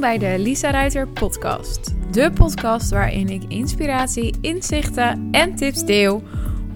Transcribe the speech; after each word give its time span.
Bij 0.00 0.18
de 0.18 0.34
Lisa 0.38 0.70
Ruiter 0.70 1.08
Podcast. 1.08 1.94
De 2.10 2.30
podcast 2.30 2.90
waarin 2.90 3.28
ik 3.28 3.42
inspiratie, 3.48 4.34
inzichten 4.40 5.28
en 5.30 5.54
tips 5.54 5.84
deel 5.84 6.22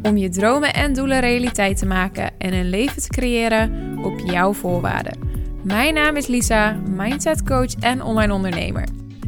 om 0.03 0.17
je 0.17 0.29
dromen 0.29 0.75
en 0.75 0.93
doelen 0.93 1.21
realiteit 1.21 1.79
te 1.79 1.87
maken 1.87 2.31
en 2.39 2.53
een 2.53 2.69
leven 2.69 3.03
te 3.03 3.09
creëren 3.09 3.99
op 4.03 4.19
jouw 4.19 4.53
voorwaarden. 4.53 5.19
Mijn 5.63 5.95
naam 5.95 6.17
is 6.17 6.27
Lisa, 6.27 6.77
mindset 6.97 7.43
coach 7.43 7.75
en 7.81 8.03
online 8.03 8.33
ondernemer. 8.33 8.85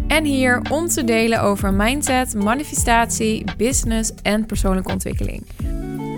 En 0.08 0.24
hier 0.24 0.62
om 0.70 0.86
te 0.86 1.04
delen 1.04 1.42
over 1.42 1.74
mindset, 1.74 2.34
manifestatie, 2.34 3.44
business 3.56 4.12
en 4.22 4.46
persoonlijke 4.46 4.92
ontwikkeling. 4.92 5.46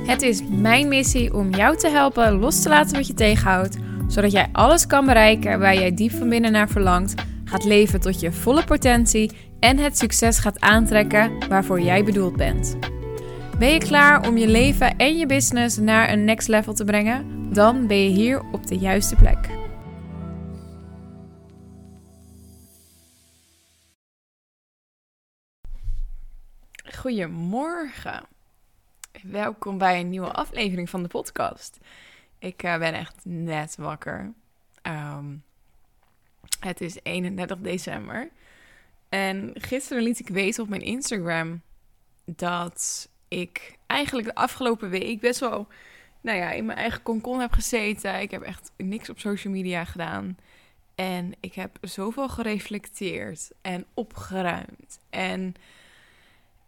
Het 0.06 0.22
is 0.22 0.42
mijn 0.50 0.88
missie 0.88 1.34
om 1.34 1.54
jou 1.54 1.76
te 1.76 1.88
helpen 1.88 2.32
los 2.32 2.62
te 2.62 2.68
laten 2.68 2.96
wat 2.96 3.06
je 3.06 3.14
tegenhoudt, 3.14 3.76
zodat 4.08 4.32
jij 4.32 4.48
alles 4.52 4.86
kan 4.86 5.06
bereiken 5.06 5.58
waar 5.58 5.74
jij 5.74 5.94
diep 5.94 6.12
van 6.12 6.28
binnen 6.28 6.52
naar 6.52 6.68
verlangt, 6.68 7.14
gaat 7.48 7.64
leven 7.64 8.00
tot 8.00 8.20
je 8.20 8.32
volle 8.32 8.64
potentie 8.64 9.32
en 9.60 9.78
het 9.78 9.98
succes 9.98 10.38
gaat 10.38 10.60
aantrekken 10.60 11.48
waarvoor 11.48 11.80
jij 11.80 12.04
bedoeld 12.04 12.36
bent. 12.36 12.78
Ben 13.58 13.68
je 13.68 13.78
klaar 13.78 14.28
om 14.28 14.36
je 14.36 14.48
leven 14.48 14.96
en 14.96 15.16
je 15.16 15.26
business 15.26 15.76
naar 15.76 16.12
een 16.12 16.24
next 16.24 16.48
level 16.48 16.74
te 16.74 16.84
brengen? 16.84 17.52
Dan 17.52 17.86
ben 17.86 18.02
je 18.02 18.08
hier 18.08 18.40
op 18.52 18.66
de 18.66 18.78
juiste 18.78 19.16
plek. 19.16 19.56
Goedemorgen. 26.94 28.22
Welkom 29.22 29.78
bij 29.78 30.00
een 30.00 30.10
nieuwe 30.10 30.32
aflevering 30.32 30.90
van 30.90 31.02
de 31.02 31.08
podcast. 31.08 31.78
Ik 32.38 32.62
uh, 32.62 32.78
ben 32.78 32.94
echt 32.94 33.16
net 33.24 33.76
wakker. 33.76 34.32
Um, 34.82 35.42
het 36.60 36.80
is 36.80 36.96
31 37.02 37.58
december. 37.58 38.30
En 39.08 39.50
gisteren 39.54 40.02
liet 40.02 40.18
ik 40.18 40.28
weten 40.28 40.62
op 40.62 40.68
mijn 40.68 40.82
Instagram 40.82 41.60
dat 42.24 43.08
ik 43.28 43.78
eigenlijk 43.86 44.28
de 44.28 44.34
afgelopen 44.34 44.90
week 44.90 45.20
best 45.20 45.40
wel 45.40 45.68
nou 46.20 46.38
ja, 46.38 46.50
in 46.50 46.66
mijn 46.66 46.78
eigen 46.78 47.02
konkon 47.02 47.40
heb 47.40 47.52
gezeten. 47.52 48.20
Ik 48.20 48.30
heb 48.30 48.42
echt 48.42 48.70
niks 48.76 49.08
op 49.08 49.18
social 49.18 49.52
media 49.52 49.84
gedaan. 49.84 50.36
En 50.94 51.32
ik 51.40 51.54
heb 51.54 51.78
zoveel 51.80 52.28
gereflecteerd 52.28 53.50
en 53.62 53.86
opgeruimd. 53.94 54.98
En 55.10 55.54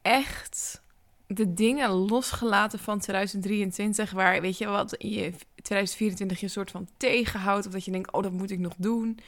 echt 0.02 0.82
de 1.26 1.54
dingen 1.54 1.90
losgelaten 1.90 2.78
van 2.78 2.98
2023, 2.98 4.10
waar 4.10 4.40
weet 4.40 4.58
je 4.58 4.66
wat 4.66 4.94
je 4.98 5.32
2024 5.54 6.40
je 6.40 6.48
soort 6.48 6.70
van 6.70 6.88
tegenhoudt, 6.96 7.66
of 7.66 7.72
dat 7.72 7.84
je 7.84 7.90
denkt, 7.90 8.12
oh 8.12 8.22
dat 8.22 8.32
moet 8.32 8.50
ik 8.50 8.58
nog 8.58 8.74
doen. 8.76 9.18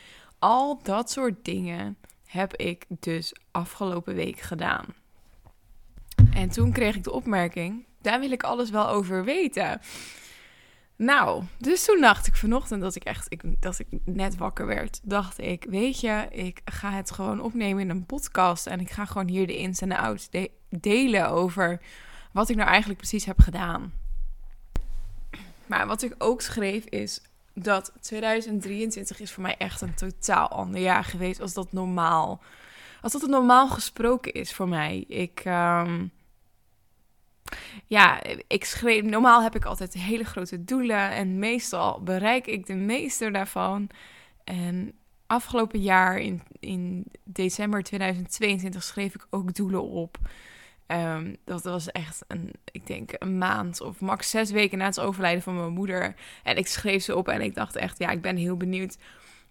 Al 0.42 0.78
dat 0.82 1.10
soort 1.10 1.44
dingen 1.44 1.96
heb 2.24 2.56
ik 2.56 2.84
dus 2.88 3.34
afgelopen 3.50 4.14
week 4.14 4.40
gedaan. 4.40 4.84
En 6.34 6.48
toen 6.48 6.72
kreeg 6.72 6.96
ik 6.96 7.04
de 7.04 7.12
opmerking: 7.12 7.84
daar 8.00 8.20
wil 8.20 8.30
ik 8.30 8.42
alles 8.42 8.70
wel 8.70 8.88
over 8.88 9.24
weten. 9.24 9.80
Nou, 10.96 11.44
dus 11.58 11.84
toen 11.84 12.00
dacht 12.00 12.26
ik 12.26 12.36
vanochtend 12.36 12.80
dat 12.80 12.94
ik 12.94 13.04
echt, 13.04 13.26
ik, 13.28 13.42
dat 13.60 13.78
ik 13.78 13.86
net 14.04 14.36
wakker 14.36 14.66
werd, 14.66 15.00
dacht 15.02 15.38
ik, 15.38 15.66
weet 15.68 16.00
je, 16.00 16.26
ik 16.30 16.60
ga 16.64 16.90
het 16.90 17.10
gewoon 17.10 17.40
opnemen 17.40 17.82
in 17.82 17.90
een 17.90 18.06
podcast 18.06 18.66
en 18.66 18.80
ik 18.80 18.90
ga 18.90 19.04
gewoon 19.04 19.28
hier 19.28 19.46
de 19.46 19.56
ins 19.56 19.80
en 19.80 19.88
de 19.88 19.98
outs 19.98 20.28
delen 20.68 21.28
over 21.30 21.80
wat 22.32 22.48
ik 22.48 22.56
nou 22.56 22.68
eigenlijk 22.68 22.98
precies 22.98 23.24
heb 23.24 23.40
gedaan. 23.40 23.92
Maar 25.66 25.86
wat 25.86 26.02
ik 26.02 26.14
ook 26.18 26.40
schreef 26.40 26.84
is 26.84 27.20
dat 27.54 27.92
2023 28.00 29.20
is 29.20 29.32
voor 29.32 29.42
mij 29.42 29.56
echt 29.56 29.80
een 29.80 29.94
totaal 29.94 30.48
ander 30.48 30.80
jaar 30.80 31.04
geweest 31.04 31.40
als 31.40 31.52
dat 31.52 31.72
normaal, 31.72 32.42
als 33.00 33.12
dat 33.12 33.20
het 33.20 33.30
normaal 33.30 33.68
gesproken 33.68 34.32
is 34.32 34.52
voor 34.52 34.68
mij. 34.68 35.04
Ik, 35.08 35.42
um, 35.44 36.12
ja, 37.86 38.20
ik 38.46 38.64
schreef, 38.64 39.02
normaal 39.02 39.42
heb 39.42 39.54
ik 39.54 39.64
altijd 39.64 39.92
hele 39.94 40.24
grote 40.24 40.64
doelen 40.64 41.10
en 41.10 41.38
meestal 41.38 42.00
bereik 42.00 42.46
ik 42.46 42.66
de 42.66 42.74
meeste 42.74 43.30
daarvan. 43.30 43.88
En 44.44 44.94
afgelopen 45.26 45.80
jaar 45.80 46.18
in, 46.18 46.42
in 46.60 47.04
december 47.24 47.82
2022 47.82 48.82
schreef 48.82 49.14
ik 49.14 49.26
ook 49.30 49.54
doelen 49.54 49.82
op. 49.82 50.18
Um, 50.92 51.36
dat 51.44 51.64
was 51.64 51.90
echt 51.90 52.24
een, 52.28 52.50
ik 52.72 52.86
denk, 52.86 53.10
een 53.18 53.38
maand 53.38 53.80
of 53.80 54.00
max 54.00 54.30
zes 54.30 54.50
weken 54.50 54.78
na 54.78 54.84
het 54.84 55.00
overlijden 55.00 55.42
van 55.42 55.56
mijn 55.56 55.72
moeder. 55.72 56.14
En 56.42 56.56
ik 56.56 56.66
schreef 56.66 57.02
ze 57.02 57.16
op 57.16 57.28
en 57.28 57.40
ik 57.40 57.54
dacht 57.54 57.76
echt, 57.76 57.98
ja, 57.98 58.10
ik 58.10 58.20
ben 58.20 58.36
heel 58.36 58.56
benieuwd 58.56 58.96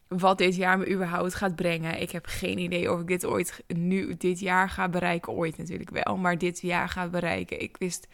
wat 0.08 0.38
dit 0.38 0.56
jaar 0.56 0.78
me 0.78 0.92
überhaupt 0.92 1.34
gaat 1.34 1.56
brengen. 1.56 2.02
Ik 2.02 2.12
heb 2.12 2.26
geen 2.26 2.58
idee 2.58 2.92
of 2.92 3.00
ik 3.00 3.08
dit 3.08 3.26
ooit 3.26 3.64
nu 3.68 4.18
dit 4.18 4.40
jaar 4.40 4.70
ga 4.70 4.90
bereiken. 4.90 5.34
Ooit 5.34 5.58
natuurlijk 5.58 5.90
wel, 5.90 6.18
maar 6.18 6.38
dit 6.38 6.62
jaar 6.62 6.90
ga 6.90 7.08
bereiken. 7.08 7.62
Ik 7.62 7.78
wist 7.78 8.08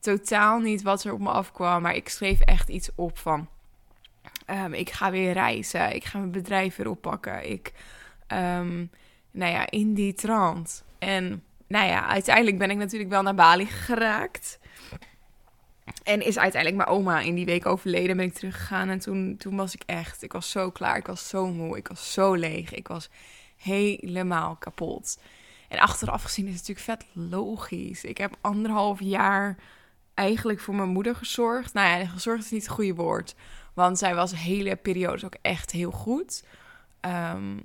totaal 0.00 0.58
niet 0.58 0.82
wat 0.82 1.04
er 1.04 1.12
op 1.12 1.20
me 1.20 1.30
afkwam, 1.30 1.82
maar 1.82 1.94
ik 1.94 2.08
schreef 2.08 2.40
echt 2.40 2.68
iets 2.68 2.90
op 2.94 3.18
van... 3.18 3.48
Um, 4.50 4.74
ik 4.74 4.90
ga 4.90 5.10
weer 5.10 5.32
reizen, 5.32 5.94
ik 5.94 6.04
ga 6.04 6.18
mijn 6.18 6.30
bedrijf 6.30 6.76
weer 6.76 6.88
oppakken. 6.88 7.50
Ik, 7.50 7.72
um, 8.28 8.90
nou 9.30 9.52
ja, 9.52 9.70
in 9.70 9.94
die 9.94 10.14
trant. 10.14 10.84
En 10.98 11.42
nou 11.72 11.86
ja, 11.86 12.06
uiteindelijk 12.06 12.58
ben 12.58 12.70
ik 12.70 12.76
natuurlijk 12.76 13.10
wel 13.10 13.22
naar 13.22 13.34
Bali 13.34 13.66
geraakt. 13.66 14.58
En 16.02 16.20
is 16.20 16.38
uiteindelijk 16.38 16.84
mijn 16.84 16.98
oma 16.98 17.20
in 17.20 17.34
die 17.34 17.44
week 17.44 17.66
overleden. 17.66 18.16
Ben 18.16 18.26
ik 18.26 18.34
teruggegaan. 18.34 18.88
En 18.88 18.98
toen, 18.98 19.36
toen 19.38 19.56
was 19.56 19.74
ik 19.74 19.82
echt. 19.86 20.22
Ik 20.22 20.32
was 20.32 20.50
zo 20.50 20.70
klaar. 20.70 20.96
Ik 20.96 21.06
was 21.06 21.28
zo 21.28 21.46
moe. 21.46 21.76
Ik 21.76 21.88
was 21.88 22.12
zo 22.12 22.34
leeg. 22.34 22.72
Ik 22.72 22.88
was 22.88 23.08
helemaal 23.56 24.56
kapot. 24.56 25.18
En 25.68 25.78
achteraf 25.78 26.22
gezien 26.22 26.46
is 26.46 26.58
het 26.58 26.68
natuurlijk 26.68 27.00
vet 27.00 27.08
logisch. 27.30 28.04
Ik 28.04 28.18
heb 28.18 28.36
anderhalf 28.40 29.00
jaar 29.00 29.56
eigenlijk 30.14 30.60
voor 30.60 30.74
mijn 30.74 30.88
moeder 30.88 31.16
gezorgd. 31.16 31.72
Nou 31.72 31.98
ja, 31.98 32.06
gezorgd 32.06 32.44
is 32.44 32.50
niet 32.50 32.62
het 32.62 32.72
goede 32.72 32.94
woord. 32.94 33.34
Want 33.74 33.98
zij 33.98 34.14
was 34.14 34.34
hele 34.34 34.76
periode 34.76 35.24
ook 35.24 35.36
echt 35.42 35.70
heel 35.70 35.90
goed. 35.90 36.44
Um, 37.00 37.62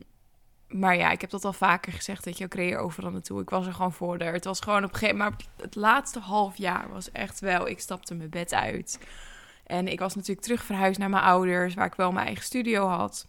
maar 0.67 0.97
ja, 0.97 1.11
ik 1.11 1.21
heb 1.21 1.29
dat 1.29 1.45
al 1.45 1.53
vaker 1.53 1.93
gezegd, 1.93 2.23
dat 2.23 2.37
je, 2.37 2.43
ook 2.43 2.53
reed 2.53 2.75
overal 2.75 3.11
naartoe. 3.11 3.41
Ik 3.41 3.49
was 3.49 3.67
er 3.67 3.73
gewoon 3.73 3.93
voor 3.93 4.17
Het 4.17 4.45
was 4.45 4.59
gewoon 4.59 4.83
op 4.83 4.89
een 4.89 4.97
gegeven 4.97 5.17
moment, 5.17 5.37
maar 5.37 5.65
het 5.65 5.75
laatste 5.75 6.19
half 6.19 6.57
jaar 6.57 6.89
was 6.89 7.11
echt 7.11 7.39
wel, 7.39 7.67
ik 7.67 7.79
stapte 7.79 8.15
mijn 8.15 8.29
bed 8.29 8.53
uit. 8.53 8.99
En 9.65 9.87
ik 9.87 9.99
was 9.99 10.15
natuurlijk 10.15 10.45
terug 10.45 10.63
verhuisd 10.63 10.99
naar 10.99 11.09
mijn 11.09 11.23
ouders, 11.23 11.73
waar 11.73 11.85
ik 11.85 11.95
wel 11.95 12.11
mijn 12.11 12.25
eigen 12.25 12.43
studio 12.43 12.87
had. 12.87 13.27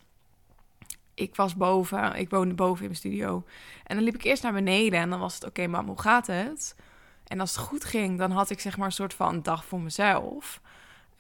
Ik 1.15 1.37
was 1.37 1.57
boven, 1.57 2.15
ik 2.15 2.31
woonde 2.31 2.55
boven 2.55 2.81
in 2.81 2.87
mijn 2.91 2.97
studio. 2.97 3.45
En 3.85 3.97
dan 3.97 4.05
liep 4.05 4.15
ik 4.15 4.25
eerst 4.25 4.43
naar 4.43 4.53
beneden 4.53 5.01
en 5.01 5.11
dan 5.11 5.21
was 5.21 5.35
het, 5.35 5.43
oké 5.43 5.61
okay, 5.61 5.73
mam, 5.73 5.87
hoe 5.87 6.01
gaat 6.01 6.27
het? 6.27 6.77
En 7.27 7.41
als 7.41 7.57
het 7.57 7.65
goed 7.65 7.85
ging, 7.85 8.19
dan 8.19 8.31
had 8.31 8.51
ik 8.51 8.61
zeg 8.61 8.77
maar 8.77 8.87
een 8.87 8.93
soort 8.93 9.15
van 9.15 9.43
dag 9.43 9.65
voor 9.65 9.81
mezelf. 9.81 10.61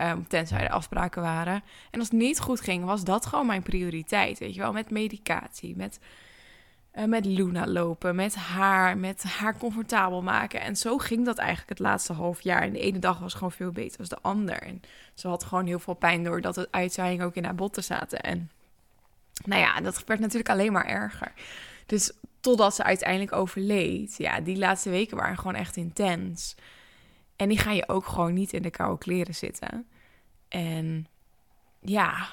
Um, 0.03 0.29
tenzij 0.29 0.61
er 0.61 0.71
afspraken 0.71 1.23
waren. 1.23 1.63
En 1.91 1.99
als 1.99 2.09
het 2.09 2.19
niet 2.19 2.41
goed 2.41 2.61
ging, 2.61 2.85
was 2.85 3.05
dat 3.05 3.27
gewoon 3.27 3.47
mijn 3.47 3.63
prioriteit. 3.63 4.39
Weet 4.39 4.55
je 4.55 4.61
wel, 4.61 4.73
met 4.73 4.91
medicatie, 4.91 5.77
met, 5.77 5.99
uh, 6.95 7.05
met 7.05 7.25
Luna 7.25 7.67
lopen, 7.67 8.15
met 8.15 8.35
haar, 8.35 8.99
met 8.99 9.23
haar 9.23 9.59
comfortabel 9.59 10.23
maken. 10.23 10.61
En 10.61 10.77
zo 10.77 10.99
ging 10.99 11.25
dat 11.25 11.39
eigenlijk 11.39 11.69
het 11.69 11.79
laatste 11.79 12.13
half 12.13 12.41
jaar. 12.41 12.63
En 12.63 12.73
de 12.73 12.79
ene 12.79 12.99
dag 12.99 13.19
was 13.19 13.35
gewoon 13.35 13.53
veel 13.53 13.71
beter 13.71 13.99
dan 13.99 14.07
de 14.09 14.19
ander. 14.29 14.63
En 14.63 14.83
ze 15.15 15.29
had 15.29 15.45
gewoon 15.45 15.67
heel 15.67 15.79
veel 15.79 15.95
pijn 15.95 16.25
doordat 16.25 16.57
het 16.57 16.69
uitzaaiing 16.71 17.23
ook 17.23 17.35
in 17.35 17.45
haar 17.45 17.55
botten 17.55 17.85
zaten. 17.85 18.21
En 18.21 18.51
nou 19.45 19.61
ja, 19.61 19.81
dat 19.81 20.05
werd 20.05 20.21
natuurlijk 20.21 20.51
alleen 20.51 20.73
maar 20.73 20.87
erger. 20.87 21.33
Dus 21.87 22.13
totdat 22.41 22.75
ze 22.75 22.83
uiteindelijk 22.83 23.33
overleed. 23.33 24.15
Ja, 24.17 24.41
die 24.41 24.59
laatste 24.59 24.91
weken 24.91 25.17
waren 25.17 25.37
gewoon 25.39 25.55
echt 25.55 25.77
intens. 25.77 26.57
En 27.39 27.49
die 27.49 27.59
ga 27.59 27.71
je 27.71 27.89
ook 27.89 28.07
gewoon 28.07 28.35
niet 28.35 28.53
in 28.53 28.63
de 28.63 28.71
koude 28.71 28.99
kleren 28.99 29.35
zitten. 29.35 29.87
En 30.49 31.07
ja, 31.81 32.29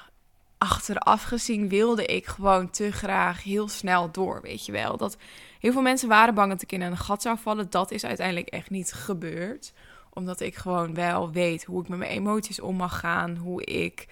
achteraf 0.58 1.22
gezien 1.22 1.68
wilde 1.68 2.06
ik 2.06 2.26
gewoon 2.26 2.70
te 2.70 2.92
graag 2.92 3.42
heel 3.42 3.68
snel 3.68 4.10
door, 4.10 4.40
weet 4.42 4.66
je 4.66 4.72
wel. 4.72 4.96
Dat 4.96 5.16
heel 5.58 5.72
veel 5.72 5.82
mensen 5.82 6.08
waren 6.08 6.34
bang 6.34 6.50
dat 6.50 6.62
ik 6.62 6.72
in 6.72 6.80
een 6.80 6.96
gat 6.96 7.22
zou 7.22 7.38
vallen. 7.38 7.70
Dat 7.70 7.90
is 7.90 8.04
uiteindelijk 8.04 8.48
echt 8.48 8.70
niet 8.70 8.92
gebeurd. 8.92 9.72
Omdat 10.12 10.40
ik 10.40 10.54
gewoon 10.54 10.94
wel 10.94 11.30
weet 11.32 11.64
hoe 11.64 11.82
ik 11.82 11.88
met 11.88 11.98
mijn 11.98 12.10
emoties 12.10 12.60
om 12.60 12.76
mag 12.76 12.98
gaan. 12.98 13.36
Hoe 13.36 13.64
ik. 13.64 14.06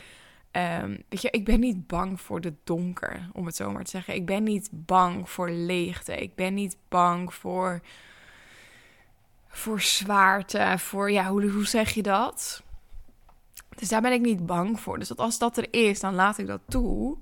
Um, 0.52 1.02
weet 1.08 1.22
je, 1.22 1.30
ik 1.30 1.44
ben 1.44 1.60
niet 1.60 1.86
bang 1.86 2.20
voor 2.20 2.40
de 2.40 2.54
donker, 2.64 3.28
om 3.32 3.46
het 3.46 3.56
zo 3.56 3.70
maar 3.70 3.84
te 3.84 3.90
zeggen. 3.90 4.14
Ik 4.14 4.26
ben 4.26 4.42
niet 4.42 4.68
bang 4.72 5.30
voor 5.30 5.50
leegte. 5.50 6.16
Ik 6.16 6.34
ben 6.34 6.54
niet 6.54 6.76
bang 6.88 7.34
voor 7.34 7.80
voor 9.54 9.80
zwaarte, 9.80 10.74
voor 10.78 11.10
ja, 11.10 11.28
hoe, 11.28 11.50
hoe 11.50 11.66
zeg 11.66 11.90
je 11.90 12.02
dat? 12.02 12.62
Dus 13.76 13.88
daar 13.88 14.00
ben 14.00 14.12
ik 14.12 14.20
niet 14.20 14.46
bang 14.46 14.80
voor. 14.80 14.98
Dus 14.98 15.16
als 15.16 15.38
dat 15.38 15.56
er 15.56 15.66
is, 15.70 16.00
dan 16.00 16.14
laat 16.14 16.38
ik 16.38 16.46
dat 16.46 16.60
toe. 16.68 17.16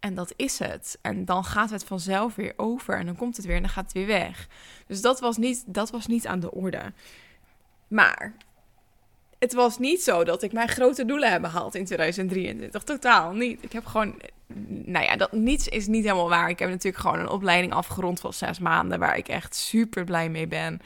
En 0.00 0.14
dat 0.14 0.32
is 0.36 0.58
het. 0.58 0.98
En 1.02 1.24
dan 1.24 1.44
gaat 1.44 1.70
het 1.70 1.84
vanzelf 1.84 2.34
weer 2.34 2.52
over. 2.56 2.98
En 2.98 3.06
dan 3.06 3.16
komt 3.16 3.36
het 3.36 3.46
weer 3.46 3.56
en 3.56 3.62
dan 3.62 3.70
gaat 3.70 3.84
het 3.84 3.92
weer 3.92 4.06
weg. 4.06 4.48
Dus 4.86 5.00
dat 5.00 5.20
was 5.20 5.36
niet, 5.36 5.64
dat 5.66 5.90
was 5.90 6.06
niet 6.06 6.26
aan 6.26 6.40
de 6.40 6.52
orde. 6.52 6.92
Maar 7.88 8.34
het 9.38 9.52
was 9.52 9.78
niet 9.78 10.02
zo 10.02 10.24
dat 10.24 10.42
ik 10.42 10.52
mijn 10.52 10.68
grote 10.68 11.04
doelen 11.04 11.30
heb 11.30 11.42
behaald 11.42 11.74
in 11.74 11.84
2023. 11.84 12.82
Totaal 12.82 13.32
niet. 13.32 13.62
Ik 13.62 13.72
heb 13.72 13.86
gewoon, 13.86 14.14
nou 14.66 15.04
ja, 15.04 15.16
dat 15.16 15.32
niets 15.32 15.68
is 15.68 15.86
niet 15.86 16.04
helemaal 16.04 16.28
waar. 16.28 16.48
Ik 16.48 16.58
heb 16.58 16.68
natuurlijk 16.68 17.02
gewoon 17.02 17.18
een 17.18 17.28
opleiding 17.28 17.72
afgerond 17.72 18.20
van 18.20 18.32
zes 18.32 18.58
maanden, 18.58 18.98
waar 18.98 19.16
ik 19.16 19.28
echt 19.28 19.54
super 19.54 20.04
blij 20.04 20.28
mee 20.28 20.46
ben. 20.46 20.80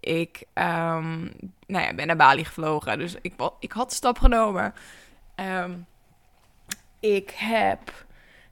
Ik 0.00 0.42
um, 0.54 1.32
nou 1.66 1.84
ja, 1.84 1.94
ben 1.94 2.06
naar 2.06 2.16
Bali 2.16 2.44
gevlogen, 2.44 2.98
dus 2.98 3.14
ik, 3.22 3.34
ik 3.58 3.72
had 3.72 3.92
stap 3.92 4.18
genomen. 4.18 4.74
Um, 5.36 5.86
ik 7.00 7.30
heb 7.30 7.92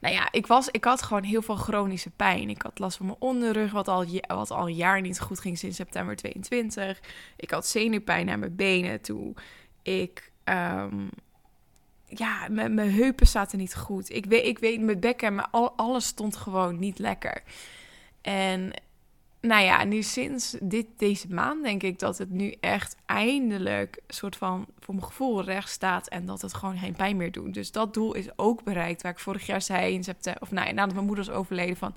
nou 0.00 0.14
ja, 0.14 0.28
ik, 0.30 0.46
was, 0.46 0.68
ik 0.68 0.84
had 0.84 1.02
gewoon 1.02 1.22
heel 1.22 1.42
veel 1.42 1.56
chronische 1.56 2.10
pijn. 2.10 2.50
Ik 2.50 2.62
had 2.62 2.78
last 2.78 2.96
van 2.96 3.06
mijn 3.06 3.18
onderrug, 3.20 3.72
wat 3.72 3.88
al, 3.88 4.04
wat 4.26 4.50
al 4.50 4.66
een 4.66 4.74
jaar 4.74 5.00
niet 5.00 5.20
goed 5.20 5.40
ging 5.40 5.58
sinds 5.58 5.76
september 5.76 6.16
22. 6.16 7.00
Ik 7.36 7.50
had 7.50 7.66
zenuwpijn 7.66 8.30
aan 8.30 8.38
mijn 8.38 8.56
benen 8.56 9.00
toe. 9.00 9.34
Ik, 9.82 10.32
um, 10.44 11.10
ja, 12.06 12.46
mijn, 12.50 12.74
mijn 12.74 12.92
heupen 12.92 13.26
zaten 13.26 13.58
niet 13.58 13.76
goed. 13.76 14.10
Ik 14.10 14.26
weet, 14.26 14.44
ik 14.44 14.58
weet 14.58 14.80
mijn 14.80 15.00
bekken 15.00 15.28
en 15.28 15.34
mijn, 15.34 15.48
alles 15.76 16.06
stond 16.06 16.36
gewoon 16.36 16.78
niet 16.78 16.98
lekker. 16.98 17.42
En 18.20 18.72
nou 19.40 19.64
ja, 19.64 19.84
nu 19.84 20.02
sinds 20.02 20.56
dit, 20.60 20.86
deze 20.96 21.28
maand 21.28 21.62
denk 21.62 21.82
ik 21.82 21.98
dat 21.98 22.18
het 22.18 22.30
nu 22.30 22.54
echt 22.60 22.96
eindelijk 23.06 24.00
soort 24.08 24.36
van 24.36 24.66
voor 24.78 24.94
mijn 24.94 25.06
gevoel 25.06 25.44
recht 25.44 25.68
staat 25.68 26.08
en 26.08 26.26
dat 26.26 26.42
het 26.42 26.54
gewoon 26.54 26.78
geen 26.78 26.96
pijn 26.96 27.16
meer 27.16 27.32
doet. 27.32 27.54
Dus 27.54 27.72
dat 27.72 27.94
doel 27.94 28.14
is 28.14 28.28
ook 28.36 28.62
bereikt 28.62 29.02
waar 29.02 29.12
ik 29.12 29.18
vorig 29.18 29.46
jaar 29.46 29.62
zei 29.62 29.94
in 29.94 30.04
september, 30.04 30.42
of 30.42 30.50
nou 30.50 30.72
nadat 30.72 30.94
mijn 30.94 31.06
moeder 31.06 31.24
is 31.24 31.30
overleden 31.30 31.76
van 31.76 31.94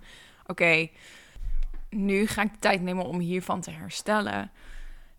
oké, 0.47 0.89
nu 1.89 2.27
ga 2.27 2.41
ik 2.41 2.51
de 2.51 2.59
tijd 2.59 2.81
nemen 2.81 3.05
om 3.05 3.19
hiervan 3.19 3.61
te 3.61 3.71
herstellen. 3.71 4.51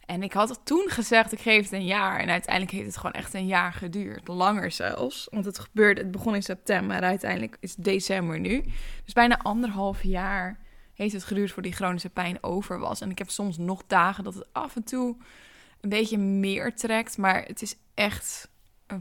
En 0.06 0.22
ik 0.22 0.32
had 0.32 0.60
toen 0.64 0.86
gezegd, 0.88 1.32
ik 1.32 1.40
geef 1.40 1.62
het 1.62 1.72
een 1.72 1.84
jaar. 1.84 2.20
En 2.20 2.28
uiteindelijk 2.28 2.72
heeft 2.74 2.86
het 2.86 2.96
gewoon 2.96 3.12
echt 3.12 3.34
een 3.34 3.46
jaar 3.46 3.72
geduurd. 3.72 4.28
Langer 4.28 4.70
zelfs. 4.70 5.28
Want 5.30 5.44
het 5.44 5.58
gebeurde, 5.58 6.00
het 6.00 6.10
begon 6.10 6.34
in 6.34 6.42
september. 6.42 7.00
Uiteindelijk 7.00 7.56
is 7.60 7.76
het 7.76 7.84
december 7.84 8.40
nu. 8.40 8.64
Dus 9.04 9.14
bijna 9.14 9.38
anderhalf 9.38 10.02
jaar 10.02 10.58
heeft 10.94 11.12
het 11.12 11.24
geduurd 11.24 11.50
voor 11.50 11.62
die 11.62 11.72
chronische 11.72 12.08
pijn 12.08 12.38
over 12.40 12.78
was. 12.78 13.00
En 13.00 13.10
ik 13.10 13.18
heb 13.18 13.30
soms 13.30 13.58
nog 13.58 13.82
dagen 13.86 14.24
dat 14.24 14.34
het 14.34 14.46
af 14.52 14.76
en 14.76 14.84
toe 14.84 15.16
een 15.80 15.88
beetje 15.88 16.18
meer 16.18 16.74
trekt. 16.74 17.18
Maar 17.18 17.44
het 17.44 17.62
is 17.62 17.76
echt 17.94 18.48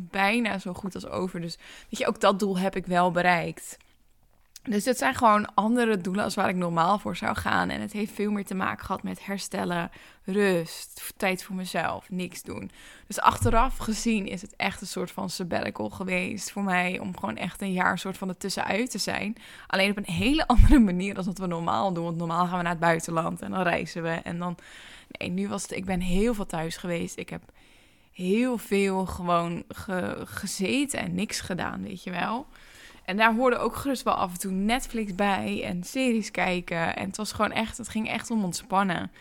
bijna 0.02 0.60
zo 0.60 0.74
goed 0.74 0.96
als 0.96 1.08
over. 1.08 1.42
Dus 1.42 1.58
weet 1.90 2.00
je, 2.00 2.08
ook 2.08 2.20
dat 2.22 2.40
doel 2.40 2.58
heb 2.58 2.76
ik 2.76 2.86
wel 2.86 3.12
bereikt. 3.12 3.78
Dus 4.64 4.86
het 4.86 4.98
zijn 4.98 5.16
gewoon 5.16 5.56
andere 5.56 5.98
doelen 5.98 6.24
als 6.24 6.36
waar 6.36 6.50
ik 6.50 6.56
normaal 6.56 7.00
voor 7.00 7.16
zou 7.16 7.36
gaan. 7.36 7.70
En 7.70 7.82
het 7.82 7.92
heeft 7.92 8.14
veel 8.14 8.32
meer 8.32 8.46
te 8.46 8.56
maken 8.56 8.86
gehad 8.86 9.04
met 9.04 9.26
herstellen, 9.26 9.92
rust, 10.24 11.14
tijd 11.18 11.44
voor 11.44 11.56
mezelf, 11.56 12.10
niks 12.10 12.44
doen. 12.44 12.72
Dus 13.08 13.20
achteraf 13.20 13.78
gezien 13.78 14.28
is 14.28 14.42
het 14.42 14.56
echt 14.56 14.82
een 14.82 14.88
soort 14.88 15.12
van 15.12 15.30
sabbatical 15.30 15.90
geweest 15.90 16.52
voor 16.52 16.64
mij. 16.64 17.00
Om 17.00 17.18
gewoon 17.18 17.38
echt 17.38 17.62
een 17.62 17.74
jaar 17.74 18.00
soort 18.00 18.18
van 18.18 18.30
ertussenuit 18.30 18.92
te 18.92 18.98
zijn. 18.98 19.36
Alleen 19.68 19.92
op 19.92 19.98
een 19.98 20.14
hele 20.14 20.48
andere 20.54 20.80
manier 20.80 21.14
dan 21.14 21.26
wat 21.26 21.38
we 21.38 21.48
normaal 21.48 21.94
doen. 21.94 22.04
Want 22.04 22.18
normaal 22.18 22.46
gaan 22.46 22.58
we 22.58 22.64
naar 22.64 22.72
het 22.72 22.80
buitenland 22.80 23.42
en 23.42 23.52
dan 23.52 23.62
reizen 23.62 24.04
we. 24.04 24.10
En 24.10 24.40
dan, 24.40 24.58
nee, 25.08 25.30
nu 25.30 25.48
was 25.48 25.62
het, 25.62 25.72
ik 25.72 25.86
ben 25.86 26.00
heel 26.00 26.34
veel 26.34 26.46
thuis 26.46 26.78
geweest. 26.78 27.18
Ik 27.18 27.30
heb 27.30 27.42
heel 28.12 28.58
veel 28.58 29.06
gewoon 29.06 29.64
gezeten 30.24 31.00
en 31.00 31.16
niks 31.16 31.40
gedaan, 31.40 31.84
weet 31.84 32.04
je 32.04 32.12
wel. 32.12 32.48
En 33.06 33.18
daar 33.18 33.36
hoorde 33.36 33.58
ook 33.58 33.76
gerust 33.76 34.04
wel 34.04 34.14
af 34.14 34.32
en 34.32 34.40
toe 34.40 34.52
Netflix 34.52 35.16
bij 35.16 35.64
en 35.64 35.84
series 35.84 36.32
kijken. 36.32 36.96
En 36.96 37.08
het 37.08 37.18
was 37.18 37.32
gewoon 37.32 37.52
echt, 37.52 37.78
het 37.78 37.90
ging 37.90 38.10
echt 38.10 38.32
om 38.32 38.44
ontspannen. 38.44 39.12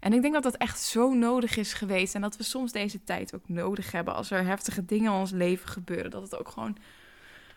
En 0.00 0.12
ik 0.12 0.22
denk 0.22 0.34
dat 0.34 0.42
dat 0.42 0.56
echt 0.56 0.80
zo 0.80 1.12
nodig 1.12 1.56
is 1.56 1.72
geweest. 1.72 2.14
En 2.14 2.20
dat 2.20 2.36
we 2.36 2.42
soms 2.42 2.72
deze 2.72 3.04
tijd 3.04 3.34
ook 3.34 3.48
nodig 3.48 3.92
hebben 3.92 4.14
als 4.14 4.30
er 4.30 4.44
heftige 4.44 4.84
dingen 4.84 5.12
in 5.12 5.18
ons 5.18 5.30
leven 5.30 5.68
gebeuren. 5.68 6.10
Dat 6.10 6.22
het 6.22 6.38
ook 6.38 6.48
gewoon 6.48 6.76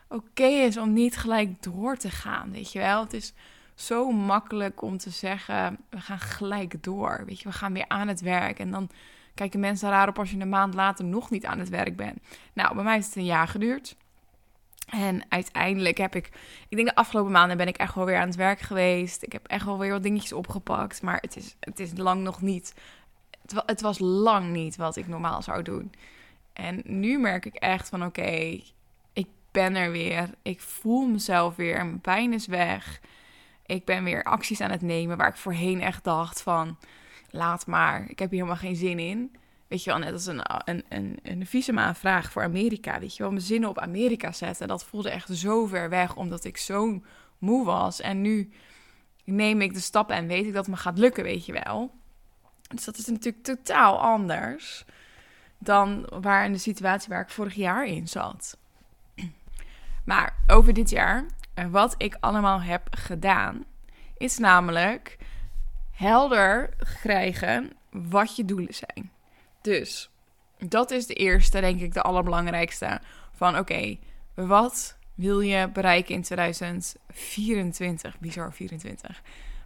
oké 0.07 0.45
is 0.45 0.77
om 0.77 0.93
niet 0.93 1.17
gelijk 1.17 1.63
door 1.63 1.97
te 1.97 2.09
gaan. 2.09 2.51
Weet 2.51 2.71
je 2.71 2.79
wel? 2.79 3.03
Het 3.03 3.13
is 3.13 3.33
zo 3.75 4.11
makkelijk 4.11 4.81
om 4.81 4.97
te 4.97 5.09
zeggen: 5.09 5.77
we 5.89 5.99
gaan 5.99 6.19
gelijk 6.19 6.83
door. 6.83 7.23
Weet 7.25 7.39
je, 7.39 7.49
we 7.49 7.55
gaan 7.55 7.73
weer 7.73 7.87
aan 7.87 8.07
het 8.07 8.21
werk. 8.21 8.59
En 8.59 8.71
dan 8.71 8.89
kijken 9.33 9.59
mensen 9.59 9.89
raar 9.89 10.07
op 10.07 10.19
als 10.19 10.31
je 10.31 10.39
een 10.39 10.49
maand 10.49 10.73
later 10.73 11.05
nog 11.05 11.29
niet 11.29 11.45
aan 11.45 11.59
het 11.59 11.69
werk 11.69 11.95
bent. 11.95 12.19
Nou, 12.53 12.75
bij 12.75 12.83
mij 12.83 12.97
is 12.97 13.05
het 13.05 13.15
een 13.15 13.25
jaar 13.25 13.47
geduurd. 13.47 13.95
En 14.91 15.23
uiteindelijk 15.29 15.97
heb 15.97 16.15
ik, 16.15 16.29
ik 16.69 16.77
denk 16.77 16.87
de 16.87 16.95
afgelopen 16.95 17.31
maanden 17.31 17.57
ben 17.57 17.67
ik 17.67 17.77
echt 17.77 17.95
wel 17.95 18.05
weer 18.05 18.19
aan 18.19 18.27
het 18.27 18.35
werk 18.35 18.59
geweest. 18.59 19.23
Ik 19.23 19.31
heb 19.31 19.47
echt 19.47 19.65
wel 19.65 19.79
weer 19.79 19.91
wat 19.91 20.03
dingetjes 20.03 20.33
opgepakt. 20.33 21.01
Maar 21.01 21.17
het 21.21 21.35
is, 21.35 21.55
het 21.59 21.79
is 21.79 21.91
lang 21.95 22.23
nog 22.23 22.41
niet, 22.41 22.73
het, 23.65 23.81
was 23.81 23.99
lang 23.99 24.51
niet 24.51 24.75
wat 24.75 24.95
ik 24.95 25.07
normaal 25.07 25.41
zou 25.41 25.61
doen. 25.61 25.91
En 26.53 26.81
nu 26.85 27.19
merk 27.19 27.45
ik 27.45 27.55
echt 27.55 27.89
van 27.89 28.05
oké, 28.05 28.59
ik 29.13 29.27
ben 29.51 29.75
er 29.75 29.91
weer. 29.91 30.29
Ik 30.41 30.61
voel 30.61 31.07
mezelf 31.07 31.55
weer. 31.55 31.75
Mijn 31.75 32.01
pijn 32.01 32.33
is 32.33 32.47
weg. 32.47 33.01
Ik 33.65 33.85
ben 33.85 34.03
weer 34.03 34.23
acties 34.23 34.61
aan 34.61 34.71
het 34.71 34.81
nemen 34.81 35.17
waar 35.17 35.29
ik 35.29 35.35
voorheen 35.35 35.81
echt 35.81 36.03
dacht 36.03 36.41
van 36.41 36.77
laat 37.29 37.67
maar. 37.67 38.05
Ik 38.09 38.19
heb 38.19 38.29
hier 38.29 38.39
helemaal 38.39 38.61
geen 38.61 38.75
zin 38.75 38.99
in. 38.99 39.35
Weet 39.71 39.83
je 39.83 39.89
wel, 39.89 39.99
net 39.99 40.13
als 40.13 40.25
een, 40.25 40.41
een, 40.65 40.83
een, 40.89 41.19
een 41.23 41.45
visumaanvraag 41.45 42.31
voor 42.31 42.43
Amerika. 42.43 42.99
Weet 42.99 43.15
je 43.15 43.23
wel, 43.23 43.31
mijn 43.31 43.43
zinnen 43.43 43.69
op 43.69 43.79
Amerika 43.79 44.31
zetten. 44.31 44.67
Dat 44.67 44.83
voelde 44.83 45.09
echt 45.09 45.29
zo 45.31 45.65
ver 45.65 45.89
weg, 45.89 46.15
omdat 46.15 46.43
ik 46.43 46.57
zo 46.57 47.01
moe 47.37 47.65
was. 47.65 48.01
En 48.01 48.21
nu 48.21 48.51
neem 49.23 49.61
ik 49.61 49.73
de 49.73 49.79
stappen 49.79 50.15
en 50.15 50.27
weet 50.27 50.45
ik 50.45 50.53
dat 50.53 50.65
het 50.65 50.75
me 50.75 50.81
gaat 50.81 50.97
lukken, 50.97 51.23
weet 51.23 51.45
je 51.45 51.61
wel. 51.63 51.91
Dus 52.67 52.83
dat 52.83 52.97
is 52.97 53.05
natuurlijk 53.07 53.43
totaal 53.43 53.99
anders 53.99 54.85
dan 55.57 56.09
waar 56.21 56.45
in 56.45 56.51
de 56.51 56.57
situatie 56.57 57.09
waar 57.09 57.21
ik 57.21 57.29
vorig 57.29 57.53
jaar 57.53 57.85
in 57.85 58.07
zat. 58.07 58.57
Maar 60.05 60.35
over 60.47 60.73
dit 60.73 60.89
jaar, 60.89 61.25
wat 61.69 61.95
ik 61.97 62.17
allemaal 62.19 62.61
heb 62.61 62.87
gedaan, 62.89 63.65
is 64.17 64.37
namelijk 64.37 65.17
helder 65.91 66.69
krijgen 67.01 67.71
wat 67.91 68.35
je 68.35 68.45
doelen 68.45 68.73
zijn. 68.73 69.11
Dus 69.61 70.09
dat 70.57 70.91
is 70.91 71.05
de 71.05 71.13
eerste, 71.13 71.59
denk 71.59 71.81
ik, 71.81 71.93
de 71.93 72.01
allerbelangrijkste. 72.01 73.01
Van 73.31 73.57
oké, 73.57 73.97
wat 74.33 74.97
wil 75.15 75.39
je 75.39 75.69
bereiken 75.73 76.15
in 76.15 76.21
2024? 76.21 78.19
Bizar 78.19 78.53
24. 78.53 79.21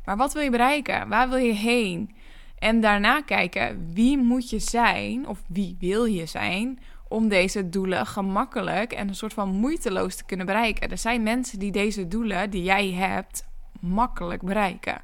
Maar 0.06 0.18
wat 0.18 0.34
wil 0.34 0.42
je 0.42 0.50
bereiken? 0.50 1.08
Waar 1.08 1.30
wil 1.30 1.38
je 1.38 1.54
heen? 1.54 2.16
En 2.60 2.82
daarna 2.82 3.22
kijken 3.22 3.94
wie 3.94 4.18
moet 4.18 4.50
je 4.50 4.60
zijn 4.60 5.28
of 5.28 5.44
wie 5.48 5.78
wil 5.80 6.06
je 6.06 6.26
zijn 6.26 6.80
om 7.08 7.28
deze 7.28 7.70
doelen 7.70 8.06
gemakkelijk 8.06 8.94
en 8.94 9.08
een 9.08 9.16
soort 9.16 9.34
van 9.34 9.50
moeiteloos 9.50 10.16
te 10.16 10.26
kunnen 10.26 10.46
bereiken. 10.46 10.90
Er 10.90 10.98
zijn 10.98 11.24
mensen 11.24 11.60
die 11.60 11.72
deze 11.72 12.08
doelen 12.08 12.50
die 12.50 12.64
jij 12.64 12.92
hebt 12.92 13.46
makkelijk 13.80 14.42
bereiken. 14.42 15.02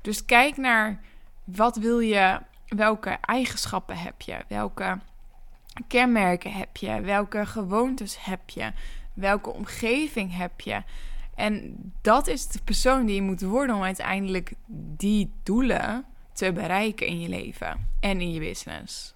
Dus 0.00 0.24
kijk 0.24 0.56
naar 0.56 1.00
wat 1.44 1.76
wil 1.76 1.98
je 1.98 2.40
welke 2.68 3.18
eigenschappen 3.20 3.96
heb 3.96 4.20
je? 4.20 4.36
Welke 4.48 4.98
kenmerken 5.86 6.52
heb 6.52 6.76
je? 6.76 7.00
Welke 7.00 7.46
gewoontes 7.46 8.24
heb 8.24 8.50
je? 8.50 8.72
Welke 9.14 9.50
omgeving 9.50 10.36
heb 10.36 10.60
je? 10.60 10.82
En 11.34 11.76
dat 12.00 12.26
is 12.26 12.46
de 12.46 12.60
persoon 12.64 13.06
die 13.06 13.14
je 13.14 13.22
moet 13.22 13.42
worden 13.42 13.76
om 13.76 13.82
uiteindelijk 13.82 14.52
die 14.96 15.32
doelen 15.42 16.04
te 16.32 16.52
bereiken 16.52 17.06
in 17.06 17.20
je 17.20 17.28
leven 17.28 17.88
en 18.00 18.20
in 18.20 18.32
je 18.32 18.40
business. 18.40 19.14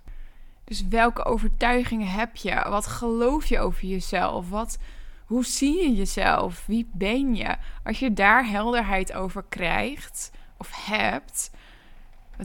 Dus 0.64 0.88
welke 0.88 1.24
overtuigingen 1.24 2.06
heb 2.06 2.36
je? 2.36 2.64
Wat 2.68 2.86
geloof 2.86 3.46
je 3.46 3.58
over 3.58 3.84
jezelf? 3.84 4.48
Wat, 4.48 4.78
hoe 5.26 5.44
zie 5.44 5.82
je 5.82 5.94
jezelf? 5.94 6.66
Wie 6.66 6.90
ben 6.92 7.34
je? 7.34 7.56
Als 7.84 7.98
je 7.98 8.12
daar 8.12 8.48
helderheid 8.48 9.12
over 9.12 9.44
krijgt 9.48 10.30
of 10.56 10.70
hebt, 10.86 11.50